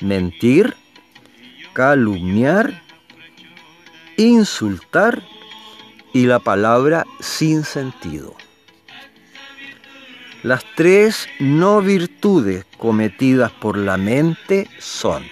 mentir, 0.02 0.76
calumniar, 1.74 2.82
insultar 4.18 5.22
y 6.12 6.26
la 6.26 6.40
palabra 6.40 7.06
sin 7.20 7.64
sentido. 7.64 8.39
Las 10.42 10.64
tres 10.76 11.28
no 11.40 11.82
virtudes 11.82 12.66
cometidas 12.78 13.52
por 13.52 13.78
la 13.78 13.98
mente 13.98 14.70
son 14.80 15.24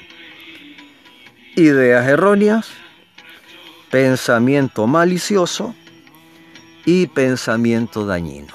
ideas 1.56 2.06
erróneas, 2.08 2.68
pensamiento 3.90 4.86
malicioso 4.86 5.74
y 6.86 7.08
pensamiento 7.08 8.06
dañino. 8.06 8.54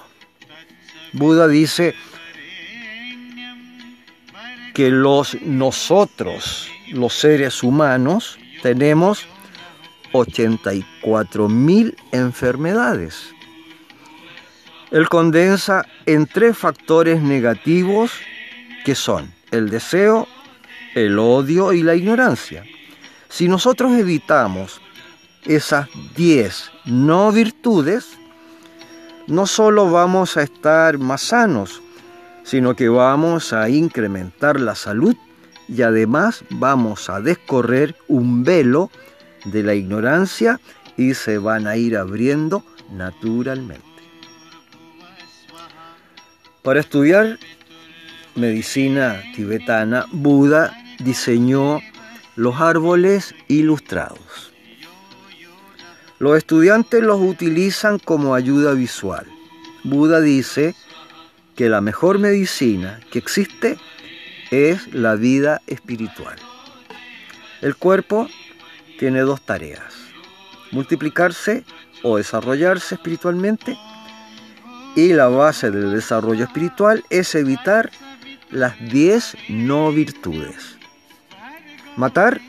Buda 1.15 1.49
dice 1.49 1.95
que 4.75 4.91
los 4.91 5.41
nosotros, 5.41 6.69
los 6.91 7.15
seres 7.15 7.63
humanos, 7.63 8.39
tenemos 8.63 9.27
84.000 10.13 11.95
enfermedades. 12.13 13.35
Él 14.93 15.09
condensa 15.09 15.87
en 16.05 16.27
tres 16.27 16.59
factores 16.59 17.23
negativos 17.23 18.13
que 18.85 18.95
son 18.95 19.33
el 19.51 19.71
deseo, 19.71 20.29
el 20.95 21.19
odio 21.19 21.73
y 21.73 21.83
la 21.83 21.95
ignorancia. 21.95 22.63
Si 23.31 23.49
nosotros 23.49 23.93
evitamos 23.93 24.83
esas 25.47 25.89
10 26.15 26.71
no 26.85 27.33
virtudes, 27.33 28.19
no 29.27 29.47
solo 29.47 29.91
vamos 29.91 30.37
a 30.37 30.43
estar 30.43 30.99
más 30.99 31.23
sanos, 31.23 31.81
sino 32.45 32.77
que 32.77 32.91
vamos 32.91 33.55
a 33.55 33.71
incrementar 33.71 34.61
la 34.61 34.75
salud 34.75 35.17
y 35.69 35.81
además 35.81 36.45
vamos 36.51 37.09
a 37.09 37.23
descorrer 37.23 37.97
un 38.09 38.45
velo 38.45 38.91
de 39.47 39.63
la 39.63 39.75
ignorancia 39.75 40.61
y 40.99 41.15
se 41.15 41.39
van 41.39 41.67
a 41.67 41.79
ir 41.79 41.97
abriendo 41.97 42.63
naturalmente. 42.91 43.92
Para 46.63 46.79
estudiar 46.79 47.41
medicina 48.37 49.21
tibetana, 49.35 50.07
Buda 50.13 50.73
diseñó 51.01 51.81
los 52.37 52.61
árboles 52.61 53.35
ilustrados. 53.49 54.53
Los 56.21 56.39
estudiantes 56.39 57.03
los 57.03 57.21
utilizan 57.21 57.99
como 57.99 58.37
ayuda 58.37 58.75
visual. 58.75 59.27
Buda 59.83 60.21
dice 60.21 60.77
que 61.57 61.69
la 61.69 61.81
mejor 61.81 62.21
medicina 62.21 63.01
que 63.11 63.19
existe 63.19 63.77
es 64.53 64.95
la 64.95 65.17
vida 65.17 65.63
espiritual. 65.67 66.37
El 67.61 67.75
cuerpo 67.75 68.29
tiene 69.01 69.23
dos 69.23 69.41
tareas, 69.41 69.93
multiplicarse 70.71 71.65
o 72.05 72.19
desarrollarse 72.19 72.95
espiritualmente 72.95 73.77
y 74.95 75.13
la 75.13 75.29
base 75.29 75.71
del 75.71 75.93
desarrollo 75.93 76.45
espiritual 76.45 77.05
es 77.11 77.35
evitar 77.35 77.91
las 78.51 78.79
diez 78.91 79.37
no 79.49 79.91
virtudes. 79.93 80.77
Matar 81.97 82.41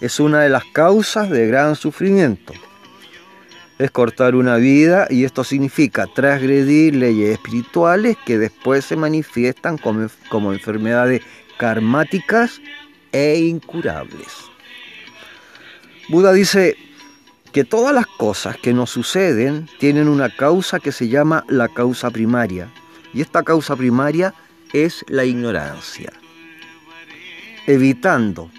es 0.00 0.20
una 0.20 0.40
de 0.40 0.48
las 0.48 0.64
causas 0.64 1.30
de 1.30 1.46
gran 1.46 1.76
sufrimiento. 1.76 2.52
Es 3.78 3.90
cortar 3.90 4.36
una 4.36 4.56
vida 4.56 5.06
y 5.10 5.24
esto 5.24 5.42
significa 5.42 6.06
transgredir 6.06 6.94
leyes 6.94 7.30
espirituales 7.30 8.16
que 8.24 8.38
después 8.38 8.84
se 8.84 8.96
manifiestan 8.96 9.78
como, 9.78 10.08
como 10.28 10.52
enfermedades 10.52 11.22
karmáticas 11.58 12.60
e 13.10 13.38
incurables. 13.38 14.28
Buda 16.08 16.32
dice 16.32 16.76
que 17.52 17.64
todas 17.64 17.94
las 17.94 18.06
cosas 18.06 18.56
que 18.56 18.72
nos 18.72 18.90
suceden 18.90 19.68
tienen 19.78 20.08
una 20.08 20.34
causa 20.34 20.80
que 20.80 20.90
se 20.90 21.08
llama 21.08 21.44
la 21.48 21.68
causa 21.68 22.10
primaria. 22.10 22.70
Y 23.12 23.20
esta 23.20 23.42
causa 23.42 23.76
primaria 23.76 24.34
es 24.72 25.04
la 25.08 25.24
ignorancia. 25.24 26.12
Evitando 27.66 28.50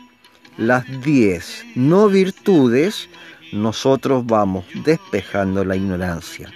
las 0.58 0.86
diez 1.02 1.66
no 1.76 2.08
virtudes, 2.08 3.10
nosotros 3.52 4.26
vamos 4.26 4.66
despejando 4.86 5.66
la 5.66 5.76
ignorancia. 5.76 6.52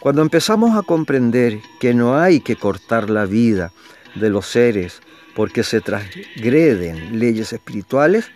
Cuando 0.00 0.22
empezamos 0.22 0.76
a 0.76 0.82
comprender 0.82 1.60
que 1.80 1.94
no 1.94 2.18
hay 2.18 2.40
que 2.40 2.56
cortar 2.56 3.08
la 3.08 3.24
vida 3.24 3.72
de 4.16 4.30
los 4.30 4.46
seres 4.46 5.00
porque 5.34 5.62
se 5.62 5.80
transgreden 5.80 7.20
leyes 7.20 7.52
espirituales 7.52 8.30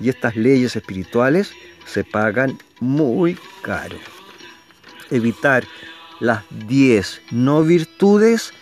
y 0.00 0.08
estas 0.08 0.36
leyes 0.36 0.76
espirituales 0.76 1.52
se 1.86 2.04
pagan 2.04 2.58
muy 2.80 3.36
caro. 3.62 3.96
Evitar 5.10 5.64
las 6.20 6.44
diez 6.50 7.22
no 7.30 7.62
virtudes 7.62 8.52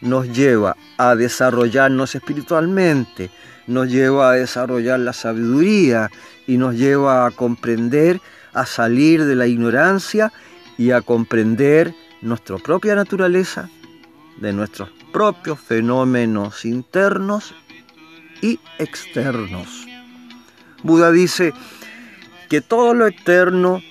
nos 0.00 0.28
lleva 0.36 0.76
a 0.98 1.14
desarrollarnos 1.14 2.14
espiritualmente, 2.14 3.30
nos 3.66 3.88
lleva 3.88 4.30
a 4.30 4.34
desarrollar 4.34 5.00
la 5.00 5.12
sabiduría 5.12 6.10
y 6.46 6.56
nos 6.56 6.74
lleva 6.74 7.26
a 7.26 7.30
comprender, 7.30 8.20
a 8.52 8.66
salir 8.66 9.24
de 9.24 9.34
la 9.34 9.46
ignorancia 9.46 10.32
y 10.76 10.90
a 10.90 11.00
comprender 11.00 11.94
nuestra 12.20 12.58
propia 12.58 12.94
naturaleza, 12.94 13.68
de 14.40 14.52
nuestros 14.52 14.90
propios 15.12 15.60
fenómenos 15.60 16.64
internos 16.64 17.54
y 18.42 18.58
externos. 18.78 19.93
Buda 20.84 21.10
dice 21.10 21.54
que 22.50 22.60
todo 22.60 22.92
lo 22.92 23.06
externo 23.06 23.82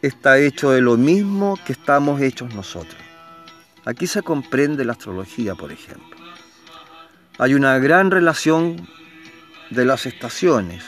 está 0.00 0.38
hecho 0.38 0.70
de 0.70 0.80
lo 0.80 0.96
mismo 0.96 1.58
que 1.66 1.74
estamos 1.74 2.22
hechos 2.22 2.54
nosotros. 2.54 2.96
Aquí 3.84 4.06
se 4.06 4.22
comprende 4.22 4.86
la 4.86 4.92
astrología, 4.92 5.54
por 5.54 5.72
ejemplo. 5.72 6.16
Hay 7.38 7.52
una 7.52 7.78
gran 7.78 8.10
relación 8.10 8.88
de 9.68 9.84
las 9.84 10.06
estaciones, 10.06 10.82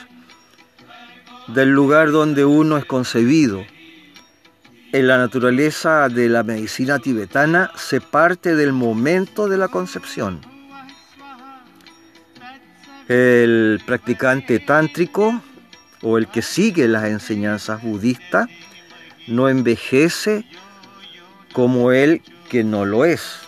del 1.48 1.68
lugar 1.68 2.10
donde 2.10 2.46
uno 2.46 2.78
es 2.78 2.86
concebido. 2.86 3.66
En 4.92 5.08
la 5.08 5.18
naturaleza 5.18 6.08
de 6.08 6.30
la 6.30 6.42
medicina 6.42 6.98
tibetana 7.00 7.70
se 7.76 8.00
parte 8.00 8.56
del 8.56 8.72
momento 8.72 9.46
de 9.46 9.58
la 9.58 9.68
concepción. 9.68 10.53
El 13.08 13.82
practicante 13.84 14.60
tántrico 14.60 15.42
o 16.00 16.16
el 16.16 16.26
que 16.28 16.40
sigue 16.40 16.88
las 16.88 17.04
enseñanzas 17.04 17.82
budistas 17.82 18.48
no 19.26 19.48
envejece 19.48 20.46
como 21.52 21.92
el 21.92 22.22
que 22.48 22.64
no 22.64 22.86
lo 22.86 23.04
es. 23.04 23.40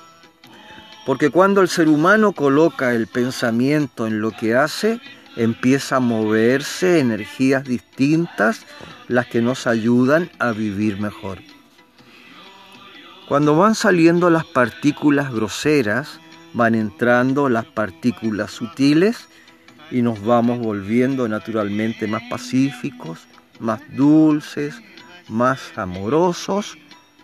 Porque 1.07 1.31
cuando 1.31 1.63
el 1.63 1.69
ser 1.69 1.89
humano 1.89 2.33
coloca 2.33 2.93
el 2.93 3.07
pensamiento 3.07 4.07
en 4.07 4.21
lo 4.21 4.31
que 4.31 4.55
hace, 4.55 5.01
empieza 5.37 5.97
a 5.97 6.01
moverse 6.01 6.99
energías 6.99 7.65
distintas, 7.65 8.63
las 9.09 9.27
que 9.27 9.41
nos 9.41 9.67
ayudan 9.67 10.31
a 10.39 10.51
vivir 10.51 10.99
mejor. 10.99 11.39
Cuando 13.29 13.57
van 13.57 13.75
saliendo 13.75 14.29
las 14.31 14.45
partículas 14.45 15.33
groseras, 15.33 16.21
van 16.53 16.75
entrando 16.75 17.49
las 17.49 17.65
partículas 17.65 18.51
sutiles 18.51 19.29
y 19.91 20.03
nos 20.03 20.23
vamos 20.25 20.59
volviendo 20.59 21.29
naturalmente 21.29 22.07
más 22.07 22.23
pacíficos, 22.31 23.21
más 23.61 23.81
dulces, 23.97 24.81
más 25.29 25.61
amorosos, 25.77 26.77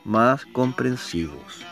más 0.04 0.44
comprensivos. 0.46 1.64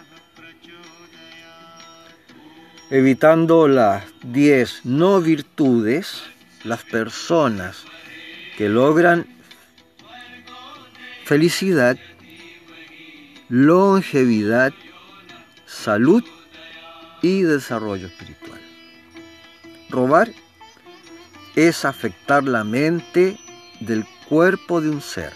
Evitando 2.90 3.68
las 3.68 4.05
diez 4.22 4.81
no 4.85 5.20
virtudes, 5.20 6.22
las 6.64 6.83
personas 6.83 7.85
que 8.57 8.68
logran 8.68 9.26
felicidad, 11.24 11.96
longevidad, 13.48 14.72
salud 15.66 16.24
y 17.22 17.42
desarrollo 17.42 18.09
espiritual. 18.09 18.61
Robar 19.88 20.31
es 21.56 21.84
afectar 21.84 22.44
la 22.44 22.64
mente 22.64 23.38
del 23.80 24.04
cuerpo 24.28 24.80
de 24.80 24.90
un 24.90 25.00
ser. 25.00 25.32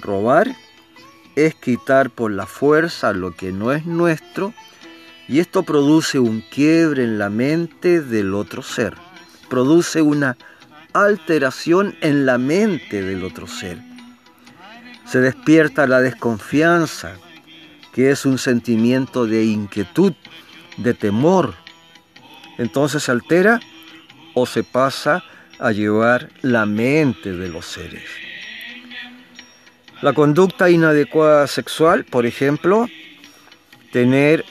Robar 0.00 0.54
es 1.34 1.54
quitar 1.54 2.10
por 2.10 2.30
la 2.30 2.46
fuerza 2.46 3.12
lo 3.12 3.34
que 3.34 3.52
no 3.52 3.72
es 3.72 3.86
nuestro 3.86 4.52
y 5.28 5.40
esto 5.40 5.62
produce 5.62 6.18
un 6.18 6.40
quiebre 6.40 7.04
en 7.04 7.18
la 7.18 7.30
mente 7.30 8.00
del 8.00 8.34
otro 8.34 8.62
ser. 8.62 8.94
Produce 9.48 10.02
una 10.02 10.36
alteración 10.92 11.94
en 12.00 12.26
la 12.26 12.38
mente 12.38 13.02
del 13.02 13.24
otro 13.24 13.46
ser. 13.46 13.78
Se 15.06 15.20
despierta 15.20 15.86
la 15.86 16.00
desconfianza, 16.00 17.14
que 17.92 18.10
es 18.10 18.24
un 18.24 18.38
sentimiento 18.38 19.26
de 19.26 19.44
inquietud, 19.44 20.14
de 20.76 20.94
temor. 20.94 21.54
Entonces 22.58 23.04
se 23.04 23.12
altera 23.12 23.60
o 24.38 24.44
se 24.44 24.62
pasa 24.62 25.24
a 25.58 25.72
llevar 25.72 26.28
la 26.42 26.66
mente 26.66 27.32
de 27.32 27.48
los 27.48 27.64
seres. 27.64 28.04
La 30.02 30.12
conducta 30.12 30.68
inadecuada 30.68 31.46
sexual, 31.46 32.04
por 32.04 32.26
ejemplo, 32.26 32.86
tener 33.92 34.44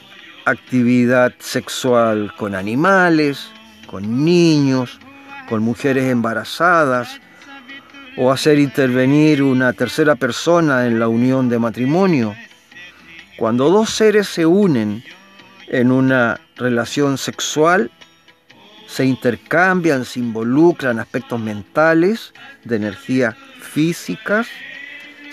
actividad 0.44 1.32
sexual 1.38 2.34
con 2.36 2.56
animales, 2.56 3.48
con 3.86 4.24
niños, 4.24 4.98
con 5.48 5.62
mujeres 5.62 6.10
embarazadas, 6.10 7.20
o 8.16 8.32
hacer 8.32 8.58
intervenir 8.58 9.40
una 9.40 9.72
tercera 9.72 10.16
persona 10.16 10.86
en 10.86 10.98
la 10.98 11.06
unión 11.06 11.48
de 11.48 11.60
matrimonio. 11.60 12.34
Cuando 13.38 13.70
dos 13.70 13.90
seres 13.90 14.26
se 14.26 14.46
unen 14.46 15.04
en 15.68 15.92
una 15.92 16.40
relación 16.56 17.18
sexual, 17.18 17.92
se 18.86 19.04
intercambian, 19.04 20.04
se 20.04 20.20
involucran 20.20 20.98
aspectos 20.98 21.40
mentales, 21.40 22.32
de 22.64 22.76
energía 22.76 23.36
físicas, 23.60 24.46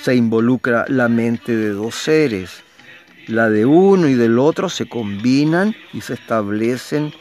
se 0.02 0.16
involucra 0.16 0.86
la 0.88 1.08
mente 1.08 1.56
de 1.56 1.70
dos 1.70 1.96
seres. 1.96 2.64
La 3.28 3.50
de 3.50 3.66
uno 3.66 4.10
y 4.10 4.16
del 4.16 4.38
otro 4.38 4.68
se 4.68 4.90
combinan 4.90 5.74
y 5.94 6.02
se 6.02 6.16
establecen 6.16 7.14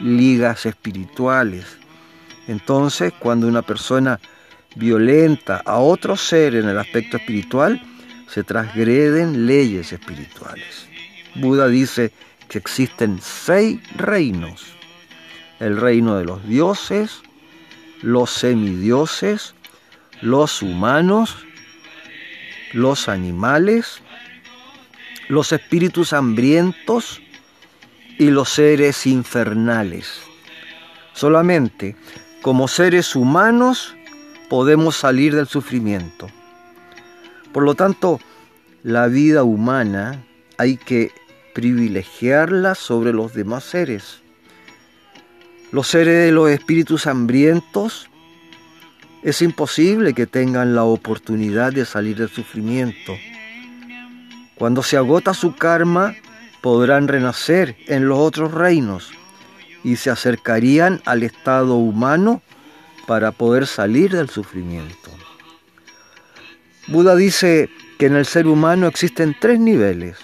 ligas 0.00 0.64
espirituales. 0.64 1.64
Entonces, 2.48 3.12
cuando 3.18 3.46
una 3.46 3.62
persona 3.62 4.18
violenta 4.74 5.62
a 5.64 5.78
otro 5.78 6.16
ser 6.16 6.54
en 6.54 6.68
el 6.68 6.78
aspecto 6.78 7.18
espiritual, 7.18 7.82
se 8.28 8.44
transgreden 8.44 9.46
leyes 9.46 9.92
espirituales. 9.92 10.86
Buda 11.34 11.68
dice 11.68 12.12
que 12.48 12.58
existen 12.58 13.18
seis 13.20 13.78
reinos. 13.96 14.64
El 15.62 15.76
reino 15.76 16.18
de 16.18 16.24
los 16.24 16.44
dioses, 16.44 17.22
los 18.00 18.30
semidioses, 18.30 19.54
los 20.20 20.60
humanos, 20.60 21.36
los 22.72 23.08
animales, 23.08 24.02
los 25.28 25.52
espíritus 25.52 26.12
hambrientos 26.12 27.22
y 28.18 28.30
los 28.30 28.48
seres 28.48 29.06
infernales. 29.06 30.22
Solamente 31.12 31.94
como 32.42 32.66
seres 32.66 33.14
humanos 33.14 33.94
podemos 34.50 34.96
salir 34.96 35.36
del 35.36 35.46
sufrimiento. 35.46 36.26
Por 37.52 37.62
lo 37.62 37.76
tanto, 37.76 38.18
la 38.82 39.06
vida 39.06 39.44
humana 39.44 40.24
hay 40.58 40.76
que 40.76 41.12
privilegiarla 41.54 42.74
sobre 42.74 43.12
los 43.12 43.32
demás 43.32 43.62
seres. 43.62 44.21
Los 45.72 45.88
seres 45.88 46.26
de 46.26 46.32
los 46.32 46.50
espíritus 46.50 47.06
hambrientos 47.06 48.10
es 49.22 49.40
imposible 49.40 50.12
que 50.12 50.26
tengan 50.26 50.74
la 50.74 50.84
oportunidad 50.84 51.72
de 51.72 51.86
salir 51.86 52.18
del 52.18 52.28
sufrimiento. 52.28 53.16
Cuando 54.54 54.82
se 54.82 54.98
agota 54.98 55.32
su 55.32 55.56
karma, 55.56 56.14
podrán 56.60 57.08
renacer 57.08 57.74
en 57.86 58.06
los 58.06 58.18
otros 58.18 58.52
reinos 58.52 59.12
y 59.82 59.96
se 59.96 60.10
acercarían 60.10 61.00
al 61.06 61.22
estado 61.22 61.76
humano 61.76 62.42
para 63.06 63.32
poder 63.32 63.66
salir 63.66 64.12
del 64.12 64.28
sufrimiento. 64.28 65.10
Buda 66.86 67.16
dice 67.16 67.70
que 67.98 68.06
en 68.06 68.16
el 68.16 68.26
ser 68.26 68.46
humano 68.46 68.88
existen 68.88 69.34
tres 69.40 69.58
niveles. 69.58 70.18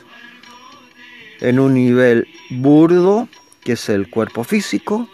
En 1.40 1.58
un 1.58 1.72
nivel 1.72 2.28
burdo, 2.50 3.30
que 3.64 3.72
es 3.72 3.88
el 3.88 4.10
cuerpo 4.10 4.44
físico, 4.44 5.08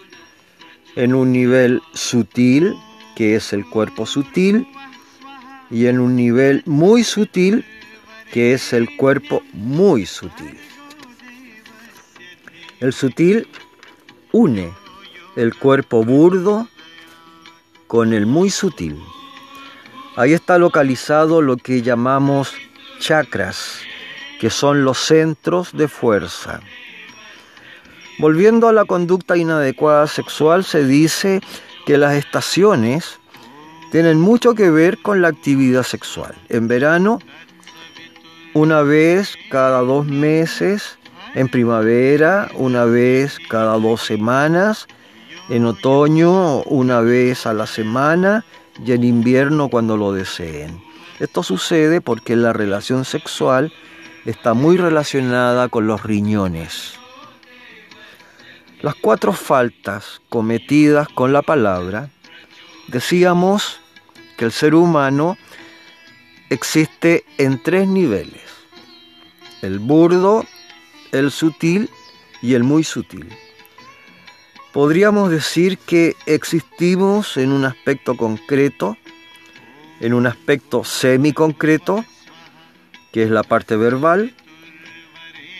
en 0.96 1.14
un 1.14 1.32
nivel 1.32 1.82
sutil, 1.92 2.76
que 3.16 3.36
es 3.36 3.52
el 3.52 3.64
cuerpo 3.68 4.06
sutil, 4.06 4.66
y 5.70 5.86
en 5.86 5.98
un 5.98 6.16
nivel 6.16 6.62
muy 6.66 7.04
sutil, 7.04 7.64
que 8.32 8.52
es 8.52 8.72
el 8.72 8.96
cuerpo 8.96 9.42
muy 9.52 10.06
sutil. 10.06 10.58
El 12.80 12.92
sutil 12.92 13.48
une 14.32 14.72
el 15.36 15.54
cuerpo 15.54 16.04
burdo 16.04 16.68
con 17.86 18.12
el 18.12 18.26
muy 18.26 18.50
sutil. 18.50 18.98
Ahí 20.16 20.32
está 20.32 20.58
localizado 20.58 21.42
lo 21.42 21.56
que 21.56 21.82
llamamos 21.82 22.52
chakras, 23.00 23.80
que 24.40 24.50
son 24.50 24.84
los 24.84 24.98
centros 24.98 25.72
de 25.72 25.88
fuerza. 25.88 26.60
Volviendo 28.18 28.68
a 28.68 28.72
la 28.72 28.84
conducta 28.84 29.36
inadecuada 29.36 30.06
sexual, 30.06 30.64
se 30.64 30.84
dice 30.84 31.40
que 31.84 31.98
las 31.98 32.14
estaciones 32.14 33.18
tienen 33.90 34.20
mucho 34.20 34.54
que 34.54 34.70
ver 34.70 35.02
con 35.02 35.20
la 35.20 35.28
actividad 35.28 35.82
sexual. 35.82 36.34
En 36.48 36.68
verano, 36.68 37.18
una 38.54 38.82
vez 38.82 39.34
cada 39.50 39.80
dos 39.80 40.06
meses, 40.06 40.98
en 41.34 41.48
primavera, 41.48 42.50
una 42.54 42.84
vez 42.84 43.38
cada 43.48 43.78
dos 43.78 44.02
semanas, 44.02 44.86
en 45.48 45.64
otoño, 45.66 46.62
una 46.62 47.00
vez 47.00 47.46
a 47.46 47.52
la 47.52 47.66
semana, 47.66 48.44
y 48.84 48.92
en 48.92 49.04
invierno 49.04 49.68
cuando 49.68 49.96
lo 49.96 50.12
deseen. 50.12 50.82
Esto 51.20 51.42
sucede 51.42 52.00
porque 52.00 52.36
la 52.36 52.52
relación 52.52 53.04
sexual 53.04 53.72
está 54.24 54.54
muy 54.54 54.76
relacionada 54.76 55.68
con 55.68 55.86
los 55.86 56.02
riñones. 56.02 56.98
Las 58.84 58.94
cuatro 58.94 59.32
faltas 59.32 60.20
cometidas 60.28 61.08
con 61.08 61.32
la 61.32 61.40
palabra, 61.40 62.10
decíamos 62.88 63.80
que 64.36 64.44
el 64.44 64.52
ser 64.52 64.74
humano 64.74 65.36
existe 66.50 67.24
en 67.38 67.62
tres 67.62 67.88
niveles, 67.88 68.42
el 69.62 69.78
burdo, 69.78 70.44
el 71.12 71.30
sutil 71.30 71.88
y 72.42 72.54
el 72.54 72.62
muy 72.62 72.84
sutil 72.84 73.26
podríamos 74.74 75.30
decir 75.30 75.78
que 75.78 76.16
existimos 76.26 77.36
en 77.36 77.52
un 77.52 77.64
aspecto 77.64 78.16
concreto, 78.16 78.98
en 80.00 80.12
un 80.12 80.26
aspecto 80.26 80.82
semi-concreto, 80.82 82.04
que 83.12 83.22
es 83.22 83.30
la 83.30 83.44
parte 83.44 83.76
verbal. 83.76 84.34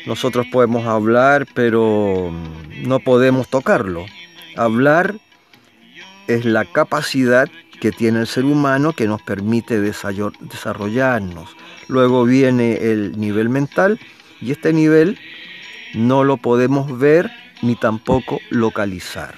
Nosotros 0.07 0.47
podemos 0.53 0.87
hablar, 0.87 1.47
pero 1.55 2.31
no 2.83 3.01
podemos 3.01 3.49
tocarlo. 3.49 4.05
Hablar 4.57 5.15
es 6.27 6.45
la 6.45 6.65
capacidad 6.65 7.49
que 7.81 7.91
tiene 7.91 8.21
el 8.21 8.27
ser 8.27 8.45
humano 8.45 8.93
que 8.93 9.07
nos 9.07 9.23
permite 9.23 9.81
desarrollarnos. 9.81 11.57
Luego 11.89 12.25
viene 12.25 12.93
el 12.93 13.19
nivel 13.19 13.49
mental 13.49 13.99
y 14.41 14.53
este 14.53 14.73
nivel 14.73 15.19
no 15.95 16.23
lo 16.23 16.37
podemos 16.37 16.99
ver 16.99 17.31
ni 17.63 17.75
tampoco 17.75 18.41
localizar. 18.51 19.35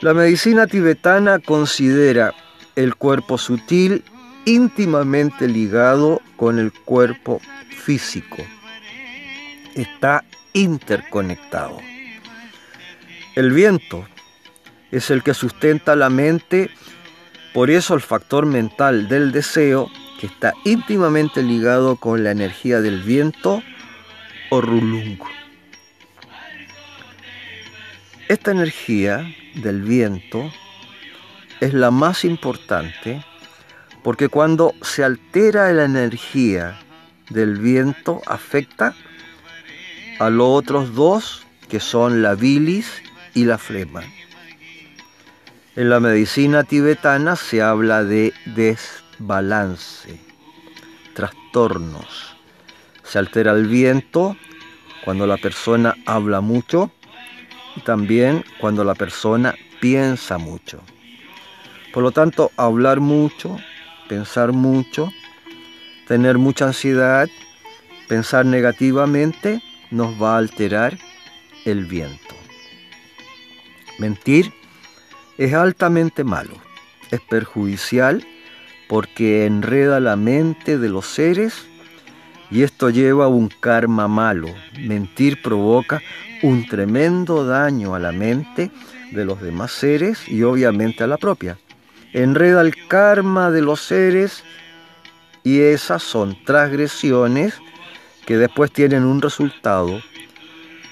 La 0.00 0.12
medicina 0.12 0.66
tibetana 0.66 1.38
considera 1.38 2.34
el 2.74 2.96
cuerpo 2.96 3.38
sutil 3.38 4.02
íntimamente 4.44 5.48
ligado 5.48 6.20
con 6.36 6.58
el 6.58 6.72
cuerpo 6.72 7.40
físico. 7.84 8.38
Está 9.74 10.24
interconectado. 10.52 11.78
El 13.34 13.52
viento 13.52 14.06
es 14.90 15.10
el 15.10 15.22
que 15.22 15.34
sustenta 15.34 15.96
la 15.96 16.08
mente, 16.08 16.70
por 17.52 17.70
eso 17.70 17.94
el 17.94 18.00
factor 18.00 18.46
mental 18.46 19.08
del 19.08 19.32
deseo, 19.32 19.90
que 20.20 20.26
está 20.26 20.54
íntimamente 20.64 21.42
ligado 21.42 21.96
con 21.96 22.24
la 22.24 22.30
energía 22.30 22.80
del 22.80 23.02
viento 23.02 23.62
o 24.50 24.60
rulungo. 24.60 25.26
Esta 28.28 28.52
energía 28.52 29.26
del 29.56 29.82
viento 29.82 30.50
es 31.60 31.74
la 31.74 31.90
más 31.90 32.24
importante 32.24 33.24
porque 34.02 34.28
cuando 34.28 34.74
se 34.82 35.02
altera 35.02 35.72
la 35.72 35.84
energía 35.84 36.78
del 37.30 37.58
viento 37.58 38.20
afecta 38.26 38.94
a 40.18 40.30
los 40.30 40.48
otros 40.48 40.94
dos 40.94 41.46
que 41.68 41.80
son 41.80 42.22
la 42.22 42.34
bilis 42.34 43.02
y 43.34 43.44
la 43.44 43.58
flema. 43.58 44.02
En 45.76 45.90
la 45.90 45.98
medicina 45.98 46.62
tibetana 46.62 47.34
se 47.34 47.60
habla 47.60 48.04
de 48.04 48.32
desbalance, 48.46 50.20
trastornos. 51.14 52.36
Se 53.02 53.18
altera 53.18 53.52
el 53.52 53.66
viento 53.66 54.36
cuando 55.04 55.26
la 55.26 55.36
persona 55.36 55.96
habla 56.06 56.40
mucho 56.40 56.92
y 57.76 57.80
también 57.80 58.44
cuando 58.60 58.84
la 58.84 58.94
persona 58.94 59.54
piensa 59.80 60.38
mucho. 60.38 60.80
Por 61.92 62.02
lo 62.02 62.12
tanto, 62.12 62.52
hablar 62.56 63.00
mucho, 63.00 63.56
pensar 64.08 64.52
mucho, 64.52 65.12
tener 66.06 66.38
mucha 66.38 66.66
ansiedad, 66.66 67.28
pensar 68.08 68.46
negativamente, 68.46 69.62
nos 69.90 70.20
va 70.20 70.34
a 70.34 70.38
alterar 70.38 70.98
el 71.64 71.84
viento. 71.84 72.34
Mentir 73.98 74.52
es 75.38 75.54
altamente 75.54 76.24
malo, 76.24 76.54
es 77.10 77.20
perjudicial 77.20 78.26
porque 78.88 79.46
enreda 79.46 80.00
la 80.00 80.16
mente 80.16 80.78
de 80.78 80.88
los 80.88 81.06
seres 81.06 81.66
y 82.50 82.62
esto 82.62 82.90
lleva 82.90 83.24
a 83.24 83.28
un 83.28 83.48
karma 83.48 84.08
malo. 84.08 84.48
Mentir 84.78 85.42
provoca 85.42 86.02
un 86.42 86.66
tremendo 86.66 87.46
daño 87.46 87.94
a 87.94 87.98
la 87.98 88.12
mente 88.12 88.70
de 89.12 89.24
los 89.24 89.40
demás 89.40 89.72
seres 89.72 90.28
y 90.28 90.42
obviamente 90.42 91.04
a 91.04 91.06
la 91.06 91.16
propia. 91.16 91.58
Enreda 92.12 92.60
el 92.60 92.86
karma 92.86 93.50
de 93.50 93.62
los 93.62 93.80
seres 93.80 94.44
y 95.44 95.60
esas 95.60 96.02
son 96.02 96.36
transgresiones 96.44 97.60
que 98.26 98.38
después 98.38 98.72
tienen 98.72 99.04
un 99.04 99.20
resultado 99.20 100.00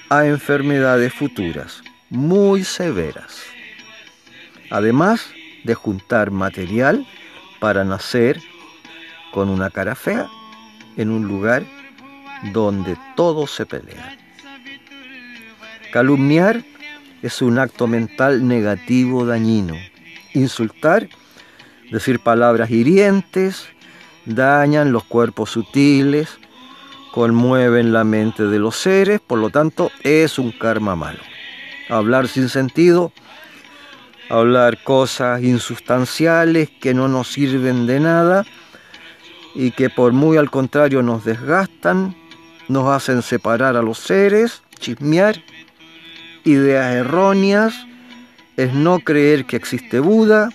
a 0.09 0.25
enfermedades 0.27 1.13
futuras. 1.13 1.81
muy 2.09 2.63
severas. 2.63 3.41
Además 4.69 5.31
de 5.63 5.73
juntar 5.73 6.29
material 6.29 7.07
para 7.59 7.83
nacer 7.83 8.39
con 9.31 9.49
una 9.49 9.71
cara 9.71 9.95
fea 9.95 10.29
en 10.95 11.09
un 11.09 11.27
lugar 11.27 11.63
donde 12.51 12.95
todo 13.15 13.47
se 13.47 13.65
pelea. 13.65 14.15
Calumniar 15.91 16.63
es 17.23 17.41
un 17.41 17.57
acto 17.57 17.87
mental 17.87 18.47
negativo 18.47 19.25
dañino. 19.25 19.75
Insultar, 20.35 21.09
decir 21.89 22.19
palabras 22.19 22.69
hirientes, 22.69 23.72
dañan 24.25 24.91
los 24.91 25.03
cuerpos 25.03 25.51
sutiles, 25.51 26.37
conmueven 27.11 27.93
la 27.93 28.03
mente 28.03 28.43
de 28.43 28.59
los 28.59 28.75
seres, 28.75 29.19
por 29.19 29.39
lo 29.39 29.49
tanto 29.49 29.91
es 30.01 30.39
un 30.39 30.51
karma 30.51 30.95
malo. 30.95 31.19
Hablar 31.89 32.27
sin 32.27 32.49
sentido, 32.49 33.11
hablar 34.29 34.81
cosas 34.83 35.43
insustanciales 35.43 36.69
que 36.69 36.93
no 36.93 37.07
nos 37.07 37.27
sirven 37.31 37.85
de 37.85 37.99
nada 37.99 38.45
y 39.53 39.71
que 39.71 39.89
por 39.89 40.13
muy 40.13 40.37
al 40.37 40.49
contrario 40.49 41.03
nos 41.03 41.23
desgastan, 41.23 42.15
nos 42.67 42.89
hacen 42.89 43.21
separar 43.21 43.75
a 43.75 43.81
los 43.81 43.99
seres, 43.99 44.63
chismear, 44.79 45.41
ideas 46.43 46.95
erróneas, 46.95 47.75
es 48.57 48.73
no 48.73 48.99
creer 48.99 49.45
que 49.45 49.55
existe 49.55 49.99
Buda. 49.99 50.49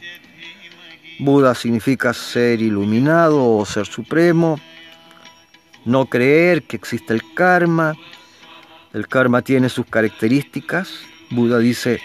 Buda 1.18 1.54
significa 1.54 2.14
ser 2.14 2.62
iluminado 2.62 3.56
o 3.56 3.66
ser 3.66 3.86
supremo, 3.86 4.58
no 5.84 6.06
creer 6.06 6.62
que 6.62 6.76
existe 6.76 7.12
el 7.12 7.22
karma. 7.34 7.96
El 8.92 9.08
karma 9.08 9.42
tiene 9.42 9.68
sus 9.68 9.86
características. 9.86 10.90
Buda 11.30 11.58
dice, 11.58 12.00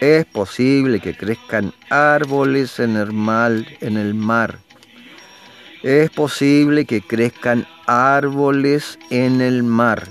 es 0.00 0.24
posible 0.26 1.00
que 1.00 1.16
crezcan 1.16 1.72
árboles 1.90 2.80
en 2.80 2.96
el, 2.96 3.12
mal, 3.12 3.66
en 3.80 3.96
el 3.96 4.14
mar. 4.14 4.58
Es 5.82 6.10
posible 6.10 6.84
que 6.84 7.00
crezcan 7.00 7.66
árboles 7.86 8.98
en 9.10 9.40
el 9.40 9.62
mar. 9.62 10.08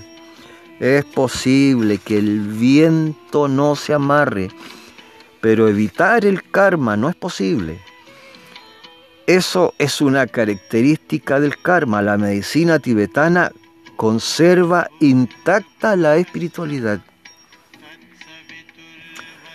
Es 0.80 1.04
posible 1.04 1.98
que 1.98 2.18
el 2.18 2.40
viento 2.40 3.48
no 3.48 3.76
se 3.76 3.92
amarre, 3.92 4.48
pero 5.40 5.68
evitar 5.68 6.24
el 6.24 6.42
karma 6.50 6.96
no 6.96 7.08
es 7.08 7.16
posible. 7.16 7.80
Eso 9.30 9.74
es 9.78 10.00
una 10.00 10.26
característica 10.26 11.38
del 11.38 11.56
karma. 11.56 12.02
La 12.02 12.18
medicina 12.18 12.80
tibetana 12.80 13.52
conserva 13.94 14.90
intacta 14.98 15.94
la 15.94 16.16
espiritualidad. 16.16 16.98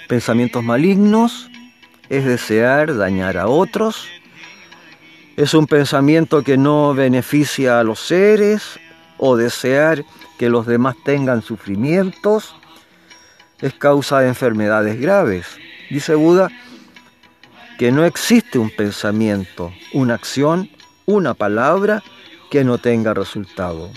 Pensamientos 0.07 0.63
malignos 0.63 1.49
es 2.07 2.23
desear 2.23 2.95
dañar 2.95 3.35
a 3.35 3.47
otros. 3.47 4.07
Es 5.35 5.53
un 5.53 5.67
pensamiento 5.67 6.41
que 6.41 6.55
no 6.55 6.93
beneficia 6.93 7.77
a 7.77 7.83
los 7.83 7.99
seres 7.99 8.79
o 9.17 9.35
desear 9.35 10.05
que 10.39 10.47
los 10.47 10.67
demás 10.67 10.95
tengan 11.03 11.41
sufrimientos. 11.41 12.55
Es 13.59 13.73
causa 13.73 14.21
de 14.21 14.29
enfermedades 14.29 15.01
graves. 15.01 15.45
Dice 15.89 16.15
Buda, 16.15 16.49
que 17.77 17.91
no 17.91 18.05
existe 18.05 18.57
un 18.57 18.69
pensamiento, 18.69 19.73
una 19.93 20.13
acción, 20.13 20.69
una 21.05 21.33
palabra 21.33 22.03
que 22.49 22.63
no 22.63 22.77
tenga 22.77 23.13
resultado. 23.13 23.89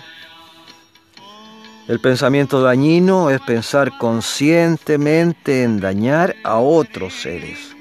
El 1.87 2.01
pensamiento 2.01 2.61
dañino 2.61 3.31
es 3.31 3.41
pensar 3.41 3.97
conscientemente 3.99 5.63
en 5.63 5.81
dañar 5.81 6.37
a 6.45 6.59
otros 6.59 7.15
seres. 7.15 7.75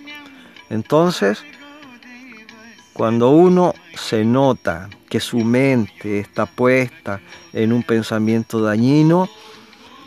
Entonces, 0.70 1.44
cuando 2.94 3.32
uno 3.32 3.74
se 3.96 4.24
nota 4.24 4.90
que 5.10 5.20
su 5.20 5.40
mente 5.40 6.20
está 6.20 6.46
puesta 6.46 7.20
en 7.54 7.74
un 7.74 7.84
pensamiento 7.84 8.62
dañino, 8.62 9.30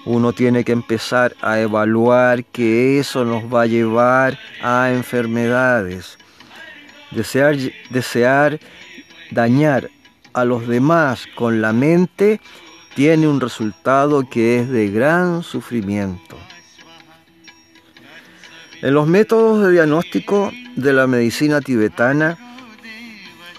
uno 0.05 0.33
tiene 0.33 0.65
que 0.65 0.73
empezar 0.73 1.35
a 1.43 1.61
evaluar 1.61 2.45
que 2.45 2.99
eso 2.99 3.25
nos 3.25 3.45
va 3.45 3.63
a 3.63 3.67
llevar 3.67 4.39
a 4.63 4.91
enfermedades. 4.93 6.19
Desear, 7.11 7.57
desear 7.91 8.59
dañar 9.31 9.91
a 10.33 10.45
los 10.45 10.67
demás 10.67 11.27
con 11.35 11.61
la 11.61 11.73
mente 11.73 12.41
tiene 12.95 13.29
un 13.29 13.41
resultado 13.41 14.29
que 14.29 14.61
es 14.61 14.69
de 14.69 14.91
gran 14.91 15.43
sufrimiento. 15.43 16.37
En 18.83 18.95
los 18.95 19.07
métodos 19.07 19.67
de 19.67 19.73
diagnóstico 19.73 20.51
de 20.77 20.93
la 20.93 21.07
medicina 21.07 21.61
tibetana 21.61 22.39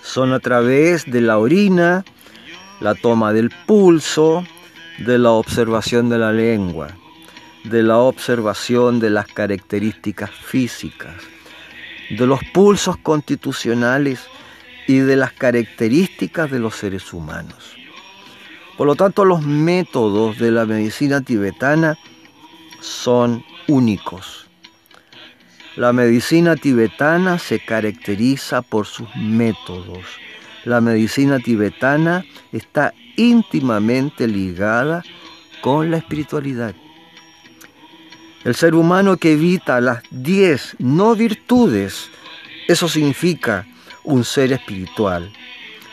son 0.01 0.33
a 0.33 0.39
través 0.39 1.09
de 1.09 1.21
la 1.21 1.37
orina, 1.37 2.03
la 2.79 2.95
toma 2.95 3.31
del 3.31 3.51
pulso, 3.67 4.43
de 5.05 5.17
la 5.17 5.31
observación 5.31 6.09
de 6.09 6.17
la 6.17 6.31
lengua, 6.31 6.89
de 7.63 7.81
la 7.81 7.97
observación 7.97 8.99
de 8.99 9.09
las 9.09 9.27
características 9.27 10.29
físicas, 10.31 11.15
de 12.09 12.27
los 12.27 12.39
pulsos 12.53 12.97
constitucionales 12.97 14.27
y 14.87 14.97
de 14.97 15.15
las 15.15 15.33
características 15.33 16.51
de 16.51 16.59
los 16.59 16.75
seres 16.75 17.13
humanos. 17.13 17.75
Por 18.77 18.87
lo 18.87 18.95
tanto, 18.95 19.25
los 19.25 19.41
métodos 19.41 20.37
de 20.37 20.51
la 20.51 20.65
medicina 20.65 21.21
tibetana 21.21 21.97
son 22.79 23.43
únicos. 23.67 24.47
La 25.75 25.93
medicina 25.93 26.55
tibetana 26.55 27.39
se 27.39 27.59
caracteriza 27.59 28.61
por 28.61 28.85
sus 28.85 29.07
métodos. 29.15 30.05
La 30.65 30.79
medicina 30.79 31.39
tibetana 31.39 32.23
está 32.51 32.93
íntimamente 33.17 34.27
ligada 34.27 35.03
con 35.61 35.89
la 35.89 35.97
espiritualidad. 35.97 36.75
El 38.43 38.55
ser 38.55 38.75
humano 38.75 39.17
que 39.17 39.33
evita 39.33 39.81
las 39.81 40.03
diez 40.09 40.75
no 40.79 41.15
virtudes, 41.15 42.09
eso 42.67 42.87
significa 42.87 43.67
un 44.03 44.23
ser 44.23 44.51
espiritual. 44.51 45.31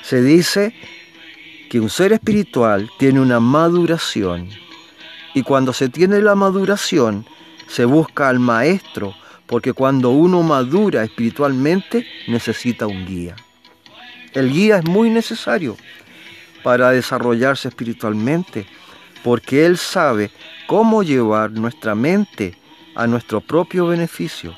Se 0.03 0.23
dice 0.23 0.75
que 1.69 1.81
un 1.81 1.91
ser 1.91 2.13
espiritual 2.13 2.91
tiene 2.99 3.21
una 3.21 3.41
maduración 3.41 4.49
y 5.35 5.43
cuando 5.43 5.73
se 5.73 5.89
tiene 5.89 6.21
la 6.21 6.35
maduración 6.35 7.27
se 7.67 7.85
busca 7.85 8.29
al 8.29 8.39
maestro 8.39 9.15
porque 9.47 9.73
cuando 9.73 10.11
uno 10.11 10.43
madura 10.43 11.05
espiritualmente 11.05 12.07
necesita 12.29 12.87
un 12.87 13.07
guía. 13.07 13.37
El 14.33 14.53
guía 14.53 14.79
es 14.79 14.85
muy 14.85 15.11
necesario 15.11 15.77
para 16.63 16.91
desarrollarse 16.91 17.69
espiritualmente, 17.69 18.67
porque 19.25 19.67
Él 19.67 19.79
sabe 19.79 20.31
cómo 20.67 21.03
llevar 21.03 21.51
nuestra 21.53 21.95
mente 21.95 22.57
a 22.95 23.07
nuestro 23.07 23.41
propio 23.41 23.87
beneficio. 23.87 24.55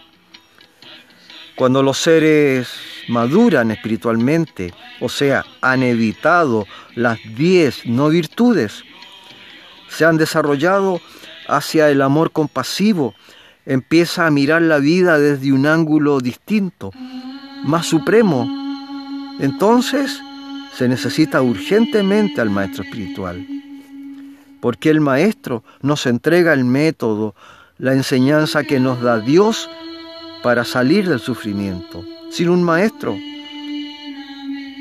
Cuando 1.56 1.82
los 1.82 1.98
seres 1.98 2.68
maduran 3.08 3.70
espiritualmente, 3.70 4.72
o 5.00 5.08
sea, 5.08 5.44
han 5.60 5.82
evitado 5.82 6.66
las 6.94 7.18
diez 7.36 7.84
no 7.86 8.08
virtudes, 8.08 8.82
se 9.88 10.04
han 10.04 10.16
desarrollado 10.16 11.00
hacia 11.48 11.90
el 11.90 12.00
amor 12.00 12.32
compasivo, 12.32 13.14
empieza 13.66 14.26
a 14.26 14.30
mirar 14.30 14.62
la 14.62 14.78
vida 14.78 15.18
desde 15.18 15.52
un 15.52 15.66
ángulo 15.66 16.20
distinto, 16.20 16.92
más 17.64 17.86
supremo. 17.86 18.59
Entonces, 19.40 20.20
se 20.74 20.86
necesita 20.86 21.40
urgentemente 21.40 22.40
al 22.40 22.50
maestro 22.50 22.84
espiritual, 22.84 23.46
porque 24.60 24.90
el 24.90 25.00
maestro 25.00 25.64
nos 25.80 26.04
entrega 26.06 26.52
el 26.52 26.64
método, 26.64 27.34
la 27.78 27.94
enseñanza 27.94 28.64
que 28.64 28.78
nos 28.78 29.00
da 29.00 29.18
Dios 29.18 29.70
para 30.42 30.64
salir 30.64 31.08
del 31.08 31.20
sufrimiento. 31.20 32.04
Sin 32.30 32.50
un 32.50 32.62
maestro 32.62 33.16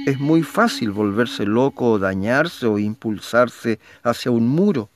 es 0.05 0.19
muy 0.19 0.43
fácil 0.43 0.91
volverse 0.91 1.45
loco 1.45 1.91
o 1.91 1.99
dañarse 1.99 2.67
o 2.67 2.77
impulsarse 2.79 3.79
hacia 4.03 4.31
un 4.31 4.47
muro, 4.47 4.89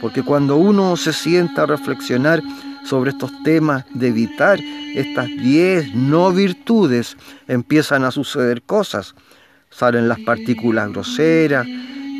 porque 0.00 0.22
cuando 0.22 0.56
uno 0.56 0.96
se 0.96 1.12
sienta 1.12 1.62
a 1.62 1.66
reflexionar 1.66 2.42
sobre 2.84 3.10
estos 3.10 3.32
temas 3.42 3.84
de 3.94 4.08
evitar 4.08 4.60
estas 4.94 5.26
diez 5.26 5.94
no 5.94 6.32
virtudes, 6.32 7.16
empiezan 7.48 8.04
a 8.04 8.10
suceder 8.10 8.62
cosas 8.62 9.14
salen 9.76 10.08
las 10.08 10.20
partículas 10.20 10.90
groseras, 10.90 11.66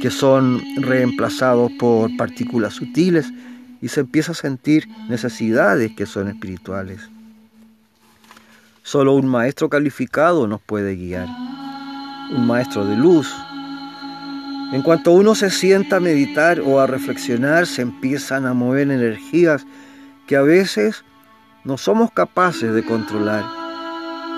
que 0.03 0.11
son 0.11 0.61
reemplazados 0.77 1.71
por 1.79 2.15
partículas 2.17 2.75
sutiles 2.75 3.33
y 3.81 3.89
se 3.89 4.01
empieza 4.01 4.33
a 4.33 4.35
sentir 4.35 4.89
necesidades 5.09 5.93
que 5.97 6.07
son 6.07 6.29
espirituales. 6.29 7.09
Solo 8.83 9.15
un 9.15 9.27
maestro 9.27 9.69
calificado 9.69 10.47
nos 10.47 10.61
puede 10.61 10.97
guiar, 10.97 11.29
un 12.31 12.47
maestro 12.47 12.85
de 12.85 12.97
luz. 12.97 13.33
En 14.73 14.83
cuanto 14.83 15.13
uno 15.13 15.35
se 15.35 15.51
sienta 15.51 15.97
a 15.97 16.01
meditar 16.01 16.61
o 16.61 16.81
a 16.81 16.87
reflexionar, 16.87 17.67
se 17.67 17.83
empiezan 17.83 18.47
a 18.47 18.53
mover 18.53 18.91
energías 18.91 19.65
que 20.27 20.37
a 20.37 20.43
veces 20.43 21.05
no 21.65 21.77
somos 21.79 22.11
capaces 22.11 22.73
de 22.73 22.85
controlar 22.85 23.45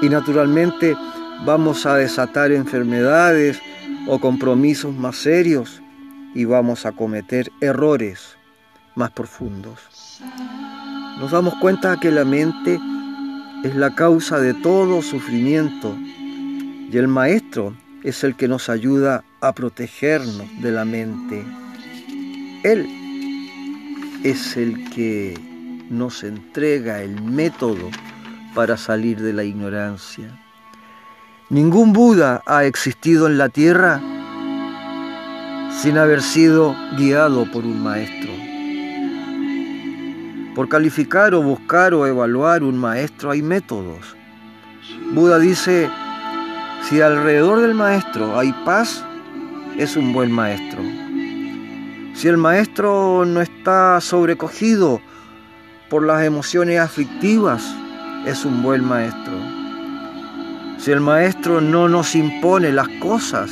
y 0.03 0.09
naturalmente 0.09 0.97
vamos 1.45 1.87
a 1.87 1.97
desatar 1.97 2.53
enfermedades 2.53 3.61
o 4.07 4.18
compromisos 4.18 4.95
más 4.95 5.16
serios 5.16 5.82
y 6.34 6.45
vamos 6.45 6.87
a 6.87 6.93
cometer 6.93 7.51
errores 7.61 8.37
más 8.95 9.11
profundos. 9.11 9.78
Nos 11.18 11.30
damos 11.30 11.55
cuenta 11.57 11.97
que 11.99 12.11
la 12.11 12.24
mente 12.24 12.78
es 13.64 13.74
la 13.74 13.95
causa 13.95 14.39
de 14.39 14.55
todo 14.55 15.03
sufrimiento 15.03 15.97
y 15.99 16.97
el 16.97 17.09
maestro 17.09 17.74
es 18.03 18.22
el 18.22 18.37
que 18.37 18.49
nos 18.49 18.68
ayuda 18.68 19.24
a 19.41 19.53
protegernos 19.53 20.47
de 20.61 20.70
la 20.70 20.84
mente. 20.84 21.45
Él 22.62 22.87
es 24.22 24.57
el 24.57 24.89
que 24.91 25.56
nos 25.91 26.24
entrega 26.24 27.03
el 27.03 27.22
método 27.22 27.91
para 28.55 28.76
salir 28.76 29.20
de 29.20 29.32
la 29.32 29.45
ignorancia. 29.45 30.39
Ningún 31.49 31.93
Buda 31.93 32.43
ha 32.47 32.64
existido 32.64 33.26
en 33.26 33.39
la 33.39 33.49
tierra 33.49 34.01
sin 35.70 35.99
haber 35.99 36.22
sido 36.22 36.74
guiado 36.97 37.51
por 37.53 37.64
un 37.64 37.82
maestro. 37.82 38.32
Por 40.55 40.68
calificar 40.68 41.34
o 41.34 41.43
buscar 41.43 41.93
o 41.95 42.07
evaluar 42.07 42.64
un 42.64 42.78
maestro 42.78 43.30
hay 43.30 43.43
métodos. 43.43 44.16
Buda 45.12 45.39
dice, 45.39 45.89
si 46.89 47.01
alrededor 47.01 47.61
del 47.61 47.74
maestro 47.74 48.39
hay 48.39 48.53
paz, 48.64 49.05
es 49.76 49.97
un 49.97 50.12
buen 50.12 50.32
maestro. 50.32 50.80
Si 52.14 52.28
el 52.28 52.39
maestro 52.39 53.24
no 53.26 53.43
está 53.43 54.01
sobrecogido 54.01 55.01
por 55.89 56.05
las 56.05 56.24
emociones 56.24 56.80
aflictivas, 56.80 57.62
es 58.26 58.45
un 58.45 58.62
buen 58.62 58.84
maestro. 58.84 59.34
Si 60.78 60.91
el 60.91 61.01
maestro 61.01 61.61
no 61.61 61.89
nos 61.89 62.14
impone 62.14 62.72
las 62.72 62.89
cosas, 63.01 63.51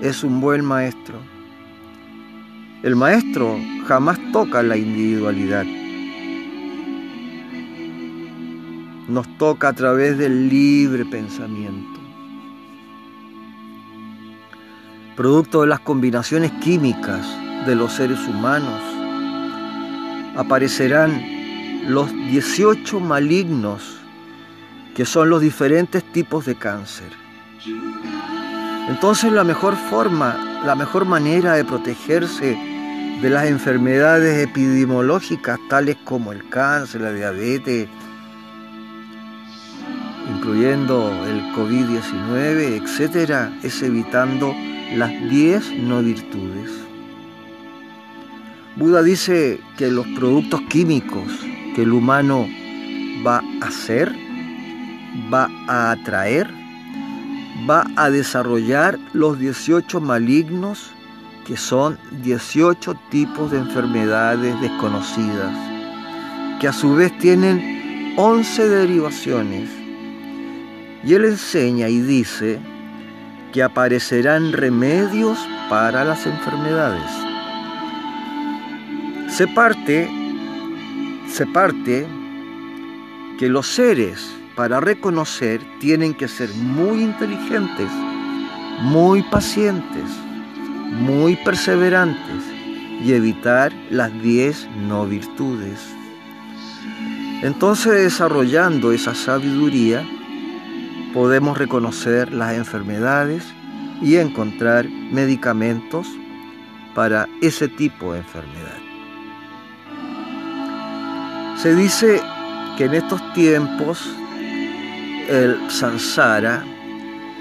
es 0.00 0.24
un 0.24 0.40
buen 0.40 0.64
maestro. 0.64 1.18
El 2.82 2.96
maestro 2.96 3.58
jamás 3.86 4.18
toca 4.32 4.62
la 4.62 4.76
individualidad. 4.76 5.64
Nos 9.08 9.26
toca 9.38 9.68
a 9.68 9.72
través 9.72 10.18
del 10.18 10.48
libre 10.48 11.04
pensamiento. 11.04 11.98
producto 15.18 15.62
de 15.62 15.66
las 15.66 15.80
combinaciones 15.80 16.52
químicas 16.62 17.26
de 17.66 17.74
los 17.74 17.94
seres 17.94 18.20
humanos, 18.28 18.80
aparecerán 20.36 21.37
los 21.88 22.12
18 22.12 23.00
malignos 23.00 23.98
que 24.94 25.06
son 25.06 25.30
los 25.30 25.40
diferentes 25.40 26.04
tipos 26.12 26.44
de 26.44 26.54
cáncer. 26.54 27.10
Entonces 28.88 29.32
la 29.32 29.42
mejor 29.42 29.74
forma, 29.74 30.62
la 30.66 30.74
mejor 30.74 31.06
manera 31.06 31.54
de 31.54 31.64
protegerse 31.64 32.58
de 33.22 33.30
las 33.30 33.46
enfermedades 33.46 34.46
epidemiológicas 34.46 35.58
tales 35.70 35.96
como 36.04 36.32
el 36.32 36.46
cáncer, 36.50 37.00
la 37.00 37.12
diabetes, 37.12 37.88
incluyendo 40.34 41.10
el 41.24 41.42
COVID-19, 41.54 42.82
etcétera, 42.82 43.50
es 43.62 43.82
evitando 43.82 44.54
las 44.94 45.10
diez 45.30 45.70
no 45.72 46.02
virtudes. 46.02 46.70
Buda 48.76 49.02
dice 49.02 49.60
que 49.76 49.90
los 49.90 50.06
productos 50.08 50.60
químicos 50.68 51.24
que 51.78 51.84
el 51.84 51.92
humano 51.92 52.48
va 53.24 53.40
a 53.62 53.68
hacer, 53.68 54.12
va 55.32 55.48
a 55.68 55.92
atraer, 55.92 56.50
va 57.70 57.86
a 57.94 58.10
desarrollar 58.10 58.98
los 59.12 59.38
18 59.38 60.00
malignos 60.00 60.90
que 61.46 61.56
son 61.56 61.96
18 62.24 62.98
tipos 63.10 63.52
de 63.52 63.58
enfermedades 63.58 64.60
desconocidas, 64.60 65.54
que 66.60 66.66
a 66.66 66.72
su 66.72 66.96
vez 66.96 67.16
tienen 67.20 68.14
11 68.16 68.68
derivaciones. 68.70 69.70
Y 71.04 71.14
él 71.14 71.26
enseña 71.26 71.88
y 71.88 72.00
dice 72.00 72.58
que 73.52 73.62
aparecerán 73.62 74.52
remedios 74.52 75.38
para 75.70 76.04
las 76.04 76.26
enfermedades. 76.26 77.08
Se 79.28 79.46
parte, 79.46 80.17
se 81.30 81.46
parte 81.46 82.06
que 83.38 83.48
los 83.48 83.66
seres 83.66 84.34
para 84.56 84.80
reconocer 84.80 85.60
tienen 85.78 86.14
que 86.14 86.26
ser 86.26 86.52
muy 86.54 87.02
inteligentes, 87.02 87.88
muy 88.80 89.22
pacientes, 89.22 90.04
muy 90.92 91.36
perseverantes 91.36 92.42
y 93.04 93.12
evitar 93.12 93.72
las 93.90 94.12
diez 94.22 94.68
no 94.88 95.06
virtudes. 95.06 95.78
Entonces 97.42 97.92
desarrollando 97.92 98.90
esa 98.90 99.14
sabiduría, 99.14 100.04
podemos 101.14 101.56
reconocer 101.56 102.32
las 102.32 102.54
enfermedades 102.54 103.44
y 104.02 104.16
encontrar 104.16 104.88
medicamentos 104.88 106.08
para 106.94 107.28
ese 107.40 107.68
tipo 107.68 108.12
de 108.12 108.18
enfermedad. 108.18 108.87
Se 111.62 111.74
dice 111.74 112.22
que 112.76 112.84
en 112.84 112.94
estos 112.94 113.20
tiempos 113.32 114.08
el 115.28 115.58
sansara 115.68 116.64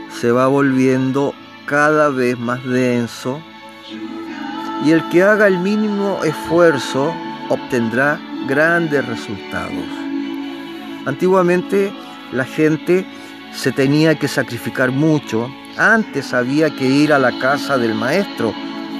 se 0.09 0.31
va 0.31 0.47
volviendo 0.47 1.35
cada 1.67 2.09
vez 2.09 2.37
más 2.39 2.63
denso 2.65 3.39
y 4.83 4.91
el 4.91 5.07
que 5.09 5.21
haga 5.21 5.45
el 5.45 5.59
mínimo 5.59 6.23
esfuerzo 6.23 7.13
obtendrá 7.49 8.19
grandes 8.47 9.05
resultados. 9.05 9.85
Antiguamente 11.05 11.93
la 12.31 12.43
gente 12.43 13.05
se 13.53 13.71
tenía 13.71 14.17
que 14.17 14.27
sacrificar 14.27 14.91
mucho. 14.91 15.47
Antes 15.77 16.33
había 16.33 16.71
que 16.71 16.85
ir 16.85 17.13
a 17.13 17.19
la 17.19 17.37
casa 17.37 17.77
del 17.77 17.93
maestro, 17.93 18.51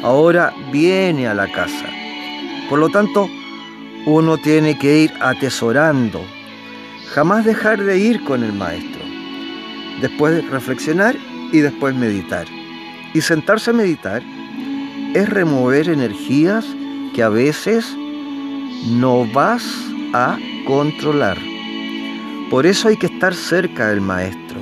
ahora 0.03 0.53
viene 0.71 1.27
a 1.27 1.33
la 1.33 1.51
casa. 1.51 1.87
Por 2.69 2.77
lo 2.77 2.89
tanto, 2.89 3.27
uno 4.07 4.37
tiene 4.37 4.79
que 4.79 4.99
ir 4.99 5.13
atesorando, 5.19 6.23
jamás 7.13 7.43
dejar 7.43 7.83
de 7.83 7.99
ir 7.99 8.23
con 8.23 8.41
el 8.41 8.53
maestro, 8.53 9.01
después 9.99 10.49
reflexionar 10.49 11.17
y 11.51 11.59
después 11.59 11.93
meditar. 11.93 12.47
Y 13.13 13.19
sentarse 13.19 13.71
a 13.71 13.73
meditar 13.73 14.23
es 15.13 15.27
remover 15.27 15.89
energías 15.89 16.65
que 17.13 17.21
a 17.21 17.27
veces 17.27 17.97
no 18.91 19.25
vas 19.33 19.65
a 20.13 20.37
controlar. 20.65 21.37
Por 22.49 22.65
eso 22.65 22.87
hay 22.87 22.95
que 22.95 23.07
estar 23.07 23.35
cerca 23.35 23.89
del 23.89 23.99
maestro, 23.99 24.61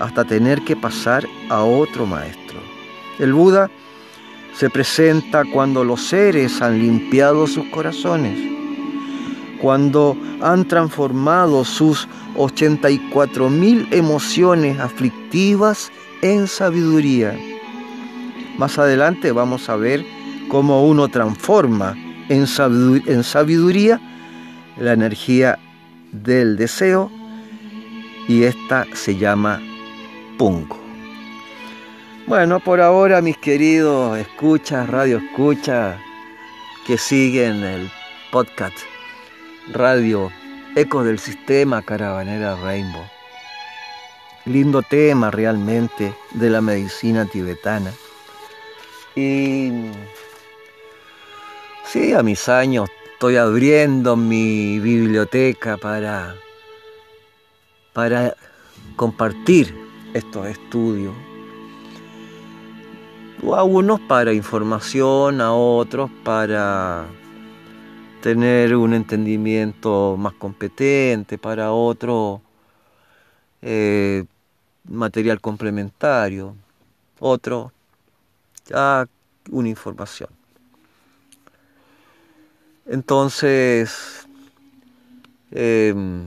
hasta 0.00 0.24
tener 0.24 0.60
que 0.62 0.74
pasar 0.74 1.24
a 1.50 1.62
otro 1.62 2.04
maestro. 2.04 2.58
El 3.20 3.32
Buda 3.32 3.70
se 4.54 4.68
presenta 4.70 5.44
cuando 5.44 5.84
los 5.84 6.08
seres 6.08 6.60
han 6.60 6.80
limpiado 6.80 7.46
sus 7.46 7.66
corazones, 7.66 8.55
cuando 9.66 10.16
han 10.42 10.68
transformado 10.68 11.64
sus 11.64 12.06
84 12.36 13.50
mil 13.50 13.88
emociones 13.90 14.78
aflictivas 14.78 15.90
en 16.22 16.46
sabiduría. 16.46 17.36
Más 18.58 18.78
adelante 18.78 19.32
vamos 19.32 19.68
a 19.68 19.74
ver 19.74 20.04
cómo 20.46 20.86
uno 20.86 21.08
transforma 21.08 21.96
en 22.28 22.46
sabiduría 23.24 24.00
la 24.78 24.92
energía 24.92 25.58
del 26.12 26.56
deseo 26.56 27.10
y 28.28 28.44
esta 28.44 28.86
se 28.94 29.16
llama 29.16 29.60
Pungo. 30.38 30.78
Bueno, 32.28 32.60
por 32.60 32.80
ahora 32.80 33.20
mis 33.20 33.36
queridos 33.38 34.16
escuchas, 34.16 34.88
radio 34.88 35.16
escuchas 35.16 35.96
que 36.86 36.96
siguen 36.96 37.64
el 37.64 37.90
podcast 38.30 38.95
Radio 39.72 40.30
Ecos 40.76 41.04
del 41.04 41.18
Sistema 41.18 41.82
Caravanera 41.82 42.54
Rainbow. 42.54 43.04
Lindo 44.44 44.82
tema 44.82 45.30
realmente 45.32 46.14
de 46.34 46.50
la 46.50 46.60
medicina 46.60 47.26
tibetana. 47.26 47.92
Y 49.16 49.72
sí, 51.84 52.12
a 52.12 52.22
mis 52.22 52.48
años 52.48 52.88
estoy 53.12 53.36
abriendo 53.36 54.14
mi 54.14 54.78
biblioteca 54.78 55.76
para, 55.76 56.36
para 57.92 58.36
compartir 58.94 59.74
estos 60.14 60.46
estudios. 60.46 61.14
A 63.52 63.64
unos 63.64 64.00
para 64.00 64.32
información, 64.32 65.40
a 65.40 65.52
otros 65.52 66.10
para, 66.22 67.06
tener 68.22 68.74
un 68.76 68.94
entendimiento 68.94 70.16
más 70.18 70.34
competente, 70.34 71.38
para 71.38 71.72
otro 71.72 72.42
eh, 73.62 74.24
material 74.88 75.40
complementario, 75.40 76.54
otro 77.18 77.72
ya 78.66 79.06
una 79.50 79.68
información. 79.68 80.28
Entonces, 82.86 84.26
em, 85.50 86.26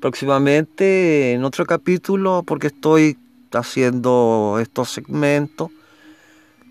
próximamente 0.00 1.32
en 1.32 1.44
otro 1.44 1.66
capítulo, 1.66 2.42
porque 2.46 2.68
estoy 2.68 3.16
haciendo 3.52 4.58
estos 4.60 4.90
segmentos, 4.90 5.70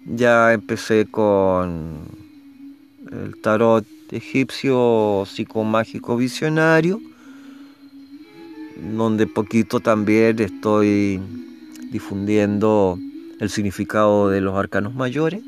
ya 0.06 0.54
empecé 0.54 1.06
con 1.12 2.06
el 3.12 3.42
tarot 3.42 3.86
egipcio 4.12 5.26
psicomágico 5.26 6.16
visionario, 6.16 7.02
donde 8.96 9.28
poquito 9.28 9.80
también 9.80 10.40
estoy 10.40 11.20
difundiendo 11.92 12.98
el 13.40 13.50
significado 13.50 14.30
de 14.30 14.42
los 14.42 14.56
arcanos 14.56 14.94
mayores. 14.96 15.42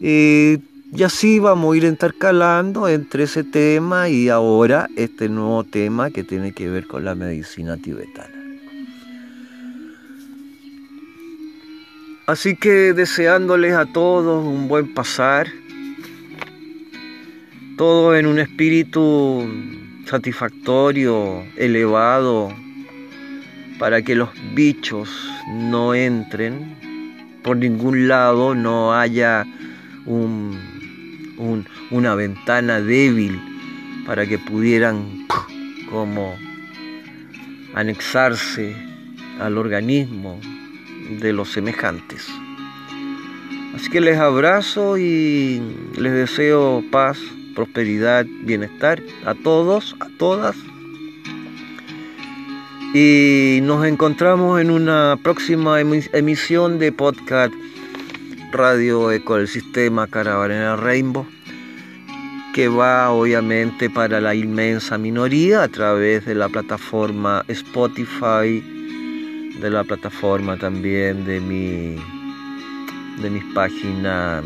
Y, 0.00 0.58
así 1.04 1.38
vamos 1.38 1.74
a 1.74 1.76
ir 1.76 1.84
intercalando 1.84 2.88
entre 2.88 3.24
ese 3.24 3.44
tema 3.44 4.08
y 4.08 4.28
ahora 4.28 4.88
este 4.96 5.28
nuevo 5.28 5.64
tema 5.64 6.10
que 6.10 6.24
tiene 6.24 6.52
que 6.52 6.68
ver 6.68 6.86
con 6.86 7.04
la 7.04 7.14
medicina 7.14 7.76
tibetana. 7.76 8.34
Así 12.26 12.56
que 12.56 12.92
deseándoles 12.92 13.74
a 13.74 13.86
todos 13.86 14.46
un 14.46 14.68
buen 14.68 14.94
pasar, 14.94 15.48
todo 17.80 18.14
en 18.14 18.26
un 18.26 18.38
espíritu 18.38 19.48
satisfactorio, 20.04 21.46
elevado, 21.56 22.52
para 23.78 24.02
que 24.02 24.14
los 24.14 24.28
bichos 24.54 25.08
no 25.48 25.94
entren 25.94 26.76
por 27.42 27.56
ningún 27.56 28.06
lado, 28.06 28.54
no 28.54 28.92
haya 28.92 29.46
una 31.90 32.14
ventana 32.14 32.82
débil 32.82 33.40
para 34.06 34.26
que 34.26 34.38
pudieran 34.38 35.26
como 35.90 36.36
anexarse 37.72 38.76
al 39.40 39.56
organismo 39.56 40.38
de 41.18 41.32
los 41.32 41.48
semejantes. 41.48 42.28
Así 43.74 43.88
que 43.88 44.02
les 44.02 44.18
abrazo 44.18 44.98
y 44.98 45.62
les 45.96 46.12
deseo 46.12 46.84
paz, 46.90 47.18
prosperidad, 47.54 48.26
bienestar 48.42 49.02
a 49.24 49.34
todos, 49.34 49.96
a 50.00 50.08
todas. 50.18 50.56
Y 52.92 53.60
nos 53.62 53.86
encontramos 53.86 54.60
en 54.60 54.70
una 54.70 55.16
próxima 55.22 55.80
emisión 55.80 56.78
de 56.78 56.90
podcast 56.90 57.52
Radio 58.52 59.12
Eco 59.12 59.36
del 59.36 59.46
Sistema 59.46 60.08
Caravana 60.08 60.74
Rainbow, 60.74 61.24
que 62.52 62.66
va 62.66 63.10
obviamente 63.10 63.88
para 63.88 64.20
la 64.20 64.34
inmensa 64.34 64.98
minoría 64.98 65.62
a 65.62 65.68
través 65.68 66.26
de 66.26 66.34
la 66.34 66.48
plataforma 66.48 67.44
Spotify, 67.46 68.60
de 69.60 69.70
la 69.70 69.84
plataforma 69.84 70.56
también 70.56 71.24
de 71.24 71.40
mi 71.40 71.96
de 73.22 73.30
mis 73.30 73.44
páginas 73.54 74.42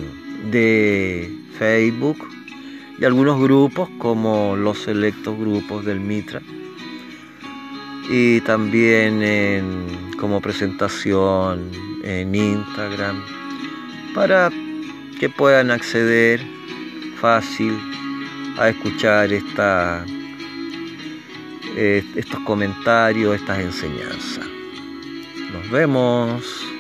de 0.51 1.31
Facebook 1.59 2.34
y 2.99 3.05
algunos 3.05 3.41
grupos 3.41 3.89
como 3.99 4.57
los 4.57 4.79
selectos 4.79 5.39
grupos 5.39 5.85
del 5.85 6.01
Mitra 6.01 6.41
y 8.09 8.41
también 8.43 10.13
como 10.19 10.41
presentación 10.41 11.71
en 12.03 12.35
Instagram 12.35 13.23
para 14.15 14.51
que 15.19 15.29
puedan 15.29 15.71
acceder 15.71 16.41
fácil 17.21 17.73
a 18.59 18.69
escuchar 18.69 19.33
esta, 19.33 20.05
eh, 21.77 22.05
estos 22.15 22.41
comentarios, 22.41 23.35
estas 23.35 23.59
enseñanzas. 23.59 24.47
Nos 25.53 25.71
vemos. 25.71 26.74